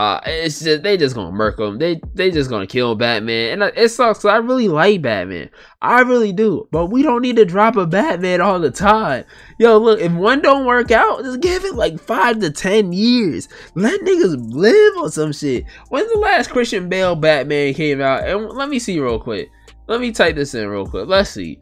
[0.00, 1.76] uh, it's just they just gonna murk him.
[1.76, 4.24] They they just gonna kill Batman, and it sucks.
[4.24, 5.50] I really like Batman.
[5.82, 6.66] I really do.
[6.70, 9.26] But we don't need to drop a Batman all the time.
[9.58, 13.46] Yo, look, if one don't work out, just give it like five to ten years.
[13.74, 15.66] Let niggas live on some shit.
[15.90, 18.26] When's the last Christian Bale Batman came out?
[18.26, 19.50] And let me see real quick.
[19.86, 21.08] Let me type this in real quick.
[21.08, 21.60] Let's see.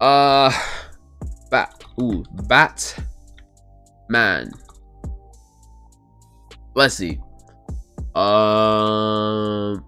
[0.00, 0.52] Uh,
[1.50, 1.82] bat.
[2.00, 3.02] Ooh, Batman.
[6.76, 7.18] Let's see.
[8.14, 9.84] Um,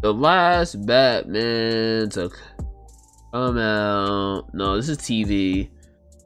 [0.00, 2.30] the last Batman to
[3.32, 4.52] come out.
[4.52, 5.70] No, this is TV.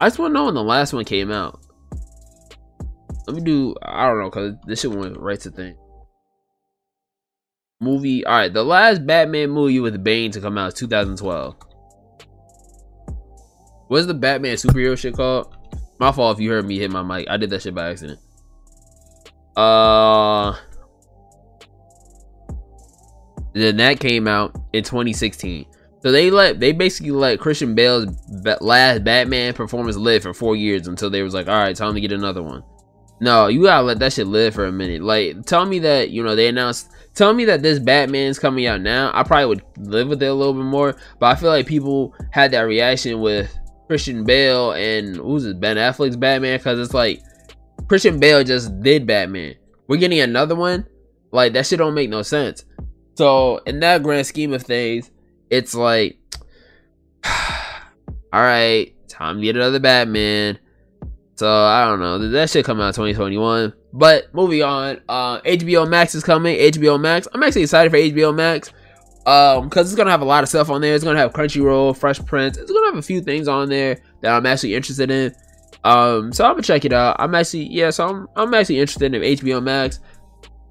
[0.01, 1.61] I just want to know when the last one came out.
[3.27, 3.75] Let me do.
[3.83, 5.77] I don't know because this shit went right to thing.
[7.81, 8.25] Movie.
[8.25, 11.57] All right, the last Batman movie with Bane to come out is 2012.
[13.89, 15.57] What's the Batman superhero shit called?
[15.99, 17.29] My fault if you heard me hit my mic.
[17.29, 18.21] I did that shit by accident.
[19.57, 20.57] Uh
[23.53, 25.67] then that came out in 2016.
[26.03, 28.07] So they let they basically let Christian Bale's
[28.61, 32.01] last Batman performance live for four years until they was like, all right, time to
[32.01, 32.63] get another one.
[33.21, 35.03] No, you gotta let that shit live for a minute.
[35.03, 36.91] Like, tell me that you know they announced.
[37.15, 39.11] Tell me that this Batman's coming out now.
[39.13, 40.97] I probably would live with it a little bit more.
[41.19, 43.55] But I feel like people had that reaction with
[43.89, 47.21] Christian Bale and who's it, Ben Affleck's Batman, because it's like
[47.89, 49.57] Christian Bale just did Batman.
[49.89, 50.87] We're getting another one.
[51.33, 52.65] Like that shit don't make no sense.
[53.15, 55.11] So in that grand scheme of things,
[55.51, 56.19] it's like,
[57.25, 57.33] all
[58.33, 60.59] right, time to get another Batman.
[61.37, 62.31] So I don't know.
[62.31, 63.73] That should come out 2021.
[63.93, 66.57] But moving on, uh, HBO Max is coming.
[66.59, 67.27] HBO Max.
[67.33, 68.73] I'm actually excited for HBO Max.
[69.27, 70.95] Um, because it's gonna have a lot of stuff on there.
[70.95, 72.57] It's gonna have Crunchyroll, Fresh Prince.
[72.57, 75.35] It's gonna have a few things on there that I'm actually interested in.
[75.85, 77.17] Um, so I'm gonna check it out.
[77.19, 80.01] I'm actually yeah, so I'm I'm actually interested in HBO Max.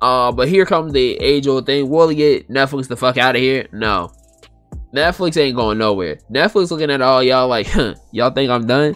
[0.01, 1.89] Uh, but here comes the age old thing.
[1.89, 3.68] Will we get Netflix the fuck out of here?
[3.72, 4.12] No.
[4.93, 6.18] Netflix ain't going nowhere.
[6.32, 8.95] Netflix looking at all y'all like, huh, y'all think I'm done?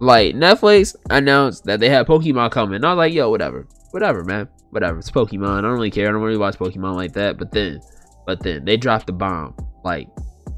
[0.00, 2.84] Like Netflix announced that they had Pokemon coming.
[2.84, 3.66] I was like, yo, whatever.
[3.92, 4.48] Whatever, man.
[4.70, 4.98] Whatever.
[4.98, 5.58] It's Pokemon.
[5.58, 6.08] I don't really care.
[6.08, 7.38] I don't really watch Pokemon like that.
[7.38, 7.80] But then
[8.26, 9.54] but then they dropped the bomb.
[9.84, 10.08] Like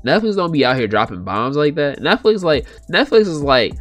[0.04, 2.00] Netflix don't be out here dropping bombs like that.
[2.00, 3.74] Netflix like Netflix is like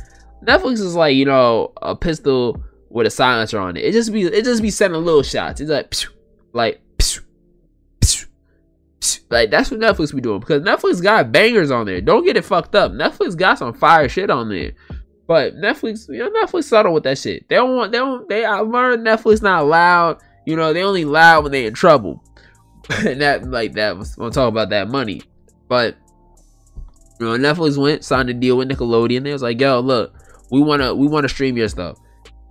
[0.45, 3.83] Netflix is like, you know, a pistol with a silencer on it.
[3.83, 5.61] It just be it just be sending little shots.
[5.61, 6.09] It's like psh,
[6.53, 6.81] like
[9.29, 12.01] like that's what Netflix be doing because Netflix got bangers on there.
[12.01, 12.91] Don't get it fucked up.
[12.91, 14.71] Netflix got some fire shit on there.
[15.27, 17.47] But Netflix, you know, Netflix subtle with that shit.
[17.49, 20.21] They don't want they don't they I learned Netflix not loud.
[20.45, 22.23] You know, they only loud when they in trouble.
[23.05, 25.21] and that like that was we'll talk about that money.
[25.67, 25.97] But
[27.19, 29.23] you know, Netflix went signed a deal with Nickelodeon.
[29.23, 30.14] They was like, "Yo, look,
[30.51, 31.97] we wanna we wanna stream your stuff."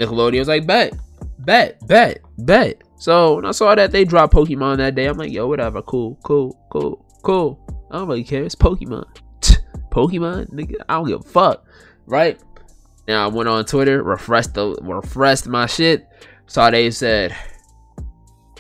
[0.01, 0.95] Nickelodeon was like, "Bet,
[1.39, 5.33] bet, bet, bet." So when I saw that they dropped Pokemon that day, I'm like,
[5.33, 8.45] "Yo, whatever, cool, cool, cool, cool." I don't really care.
[8.45, 9.05] It's Pokemon.
[9.91, 10.77] Pokemon, nigga.
[10.89, 11.67] I don't give a fuck,
[12.07, 12.41] right?
[13.07, 16.07] Now I went on Twitter, refreshed the refreshed my shit.
[16.47, 17.35] Saw they said,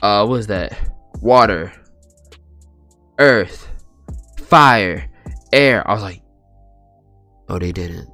[0.03, 0.78] uh, what was that?
[1.24, 1.72] water,
[3.18, 3.68] earth,
[4.47, 5.11] fire,
[5.53, 5.89] air.
[5.89, 6.22] I was like,
[7.49, 8.09] oh, they didn't.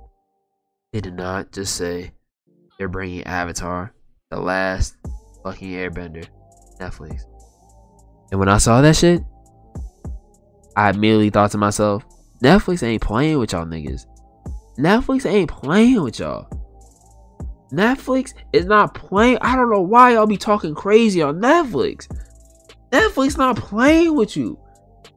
[0.92, 2.10] They did not just say
[2.76, 3.94] they're bringing Avatar,
[4.30, 4.96] the last
[5.44, 6.26] fucking airbender,
[6.80, 7.22] Netflix.
[8.32, 9.22] And when I saw that shit,
[10.76, 12.04] I immediately thought to myself,
[12.42, 14.04] Netflix ain't playing with y'all niggas.
[14.78, 16.48] Netflix ain't playing with y'all.
[17.72, 19.38] Netflix is not playing.
[19.42, 22.08] I don't know why y'all be talking crazy on Netflix.
[22.90, 24.58] Netflix not playing with you.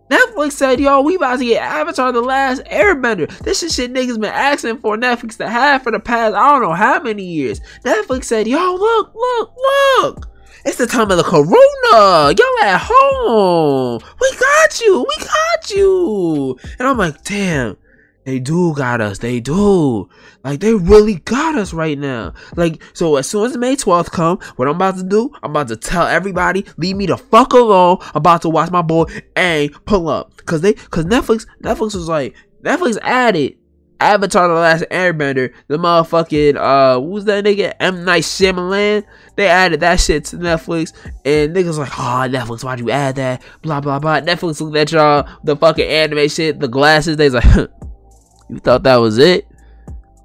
[0.09, 3.27] Netflix said, yo, we about to get Avatar The Last Airbender.
[3.39, 6.61] This is shit niggas been asking for Netflix to have for the past, I don't
[6.61, 7.61] know how many years.
[7.83, 9.55] Netflix said, yo, look, look,
[10.01, 10.29] look.
[10.65, 12.33] It's the time of the corona.
[12.33, 14.01] Y'all at home.
[14.21, 14.99] We got you.
[14.99, 16.57] We got you.
[16.79, 17.77] And I'm like, damn.
[18.25, 19.19] They do got us.
[19.19, 20.09] They do.
[20.43, 22.33] Like they really got us right now.
[22.55, 25.67] Like so, as soon as May 12th come, what I'm about to do, I'm about
[25.69, 27.97] to tell everybody, leave me the fuck alone.
[28.01, 29.05] I'm about to watch my boy
[29.37, 33.57] A pull up, cause they, cause Netflix, Netflix was like, Netflix added
[33.99, 37.73] Avatar: The Last Airbender, the motherfucking uh, who's that nigga?
[37.79, 39.03] M Night Shyamalan.
[39.35, 40.93] They added that shit to Netflix,
[41.25, 43.41] and niggas like, oh Netflix, why'd you add that?
[43.61, 44.21] Blah blah blah.
[44.21, 47.17] Netflix looked at y'all, the fucking anime shit, the glasses.
[47.17, 47.69] They's like.
[48.53, 49.47] You thought that was it?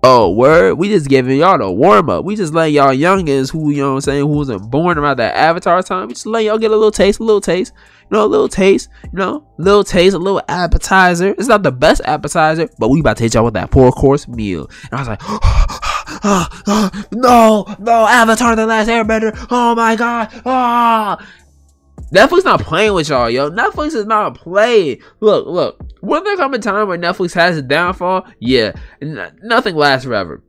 [0.03, 0.75] Oh, word.
[0.75, 2.25] We just giving y'all the warm up.
[2.25, 5.19] We just letting y'all youngins who, you know what I'm saying, who wasn't born around
[5.19, 6.07] that avatar time.
[6.07, 7.73] We just letting y'all get a little taste, a little taste.
[8.11, 11.35] You know, a little taste, you know, a little taste, a little appetizer.
[11.37, 14.29] It's not the best appetizer, but we about to hit y'all with that four course
[14.29, 14.71] meal.
[14.85, 15.39] And I was like, oh,
[16.25, 19.47] oh, no, no, Avatar the Last Airbender.
[19.51, 20.29] Oh my god.
[20.47, 21.19] Ah.
[22.13, 23.51] Netflix not playing with y'all, yo.
[23.51, 25.01] Netflix is not playing.
[25.21, 25.81] Look, look.
[26.01, 28.27] Will there come a time where Netflix has a downfall?
[28.39, 28.73] Yeah.
[29.03, 30.43] N- nothing lasts forever.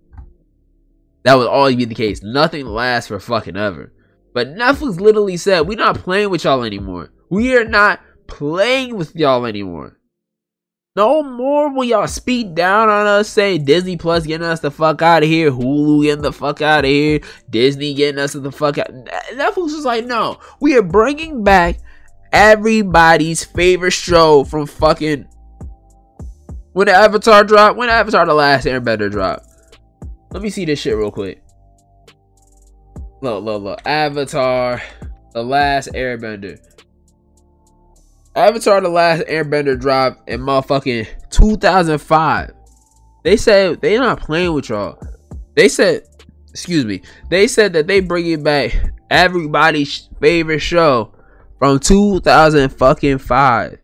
[1.24, 2.24] That would always be the case.
[2.24, 3.92] Nothing lasts for fucking ever.
[4.34, 7.12] But Netflix literally said, we're not playing with y'all anymore.
[7.30, 9.99] We are not playing with y'all anymore.
[11.00, 15.02] No more will y'all speak down on us, say Disney Plus getting us the fuck
[15.02, 18.78] out of here, Hulu getting the fuck out of here, Disney getting us the fuck
[18.78, 18.92] out.
[19.32, 21.80] Netflix was like, no, we are bringing back
[22.34, 25.26] everybody's favorite show from fucking
[26.74, 29.46] when the Avatar drop, when Avatar the Last Airbender drop.
[30.34, 31.42] Let me see this shit real quick.
[33.22, 33.80] Look, look, look.
[33.86, 34.82] Avatar,
[35.32, 36.60] the Last Airbender.
[38.40, 42.54] Avatar: The Last Airbender dropped in motherfucking 2005.
[43.24, 44.98] They said they not playing with y'all.
[45.56, 46.04] They said,
[46.50, 51.14] excuse me, they said that they bringing back everybody's favorite show
[51.58, 53.78] from 2005.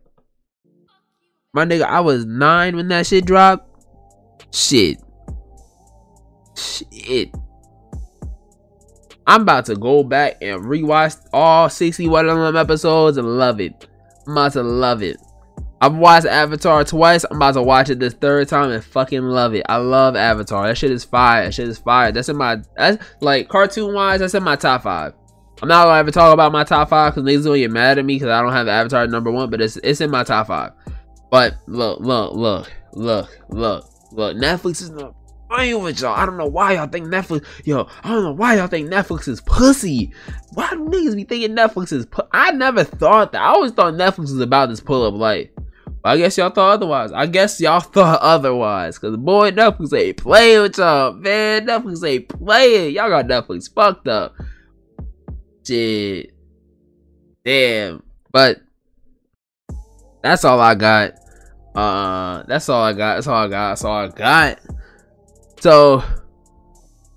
[1.53, 3.69] My nigga, I was nine when that shit dropped.
[4.53, 4.99] Shit.
[6.55, 7.35] Shit.
[9.27, 13.87] I'm about to go back and rewatch all 61 of them episodes and love it.
[14.28, 15.17] I'm about to love it.
[15.82, 17.26] I've watched Avatar twice.
[17.30, 19.65] I'm about to watch it this third time and fucking love it.
[19.67, 20.67] I love Avatar.
[20.67, 21.45] That shit is fire.
[21.45, 22.11] That shit is fire.
[22.11, 24.21] That's in my that's like cartoon wise.
[24.21, 25.13] That's in my top five.
[25.61, 28.05] I'm not gonna ever talk about my top five because niggas gonna get mad at
[28.05, 30.71] me because I don't have Avatar number one, but it's it's in my top five.
[31.30, 34.38] But look, look, look, look, look, look.
[34.38, 35.13] Netflix is not
[35.49, 36.15] playing with y'all.
[36.15, 37.45] I don't know why y'all think Netflix.
[37.65, 40.13] Yo, I don't know why y'all think Netflix is pussy.
[40.53, 42.05] Why do niggas be thinking Netflix is?
[42.05, 43.41] Pu- I never thought that.
[43.41, 45.49] I always thought Netflix was about this pull up life.
[46.01, 47.11] But I guess y'all thought otherwise.
[47.11, 48.97] I guess y'all thought otherwise.
[48.97, 51.65] Cause boy, Netflix ain't playing with y'all, man.
[51.65, 52.95] Netflix ain't playing.
[52.95, 54.35] Y'all got Netflix fucked up.
[55.65, 56.31] Shit.
[57.43, 58.03] Damn.
[58.31, 58.61] But
[60.21, 61.13] that's all I got.
[61.75, 63.15] Uh that's all I got.
[63.15, 63.69] That's all I got.
[63.69, 64.59] That's all I got.
[65.59, 66.03] So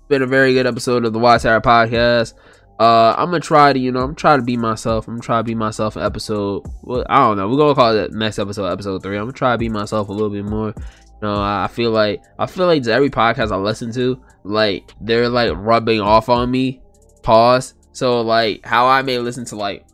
[0.07, 2.33] been a very good episode of the Watch Tower podcast.
[2.79, 5.07] Uh, I'm gonna try to, you know, I'm trying to be myself.
[5.07, 5.97] I'm trying to be myself.
[5.97, 7.49] Episode, well, I don't know.
[7.49, 9.17] We're gonna call it next episode, episode three.
[9.17, 10.67] I'm gonna try to be myself a little bit more.
[10.67, 15.27] You know, I feel like I feel like every podcast I listen to, like they're
[15.29, 16.81] like rubbing off on me.
[17.21, 17.73] Pause.
[17.91, 19.85] So like how I may listen to like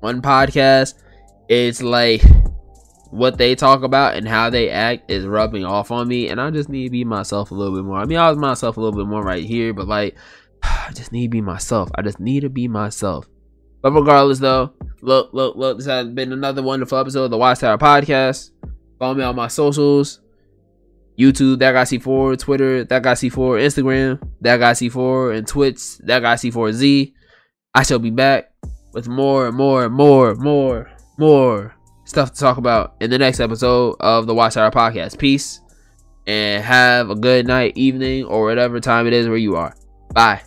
[0.00, 0.94] one podcast,
[1.48, 2.22] it's like
[3.12, 6.50] what they talk about and how they act is rubbing off on me, and I
[6.50, 7.98] just need to be myself a little bit more.
[7.98, 10.16] I mean, I was myself a little bit more right here, but like
[10.62, 11.90] I just need to be myself.
[11.94, 13.28] I just need to be myself.
[13.82, 15.76] But regardless, though, look, look, look.
[15.76, 18.50] This has been another wonderful episode of the Watch Tower Podcast.
[18.98, 20.22] Follow me on my socials:
[21.18, 26.20] YouTube, that guy C4, Twitter, that guy C4, Instagram, that guy C4, and Twitch, that
[26.20, 27.12] guy C4Z.
[27.74, 28.54] I shall be back
[28.94, 31.74] with more and more and more, more, more
[32.12, 35.16] stuff to talk about in the next episode of the Watch Tower Podcast.
[35.16, 35.62] Peace
[36.26, 39.74] and have a good night, evening, or whatever time it is where you are.
[40.12, 40.42] Bye.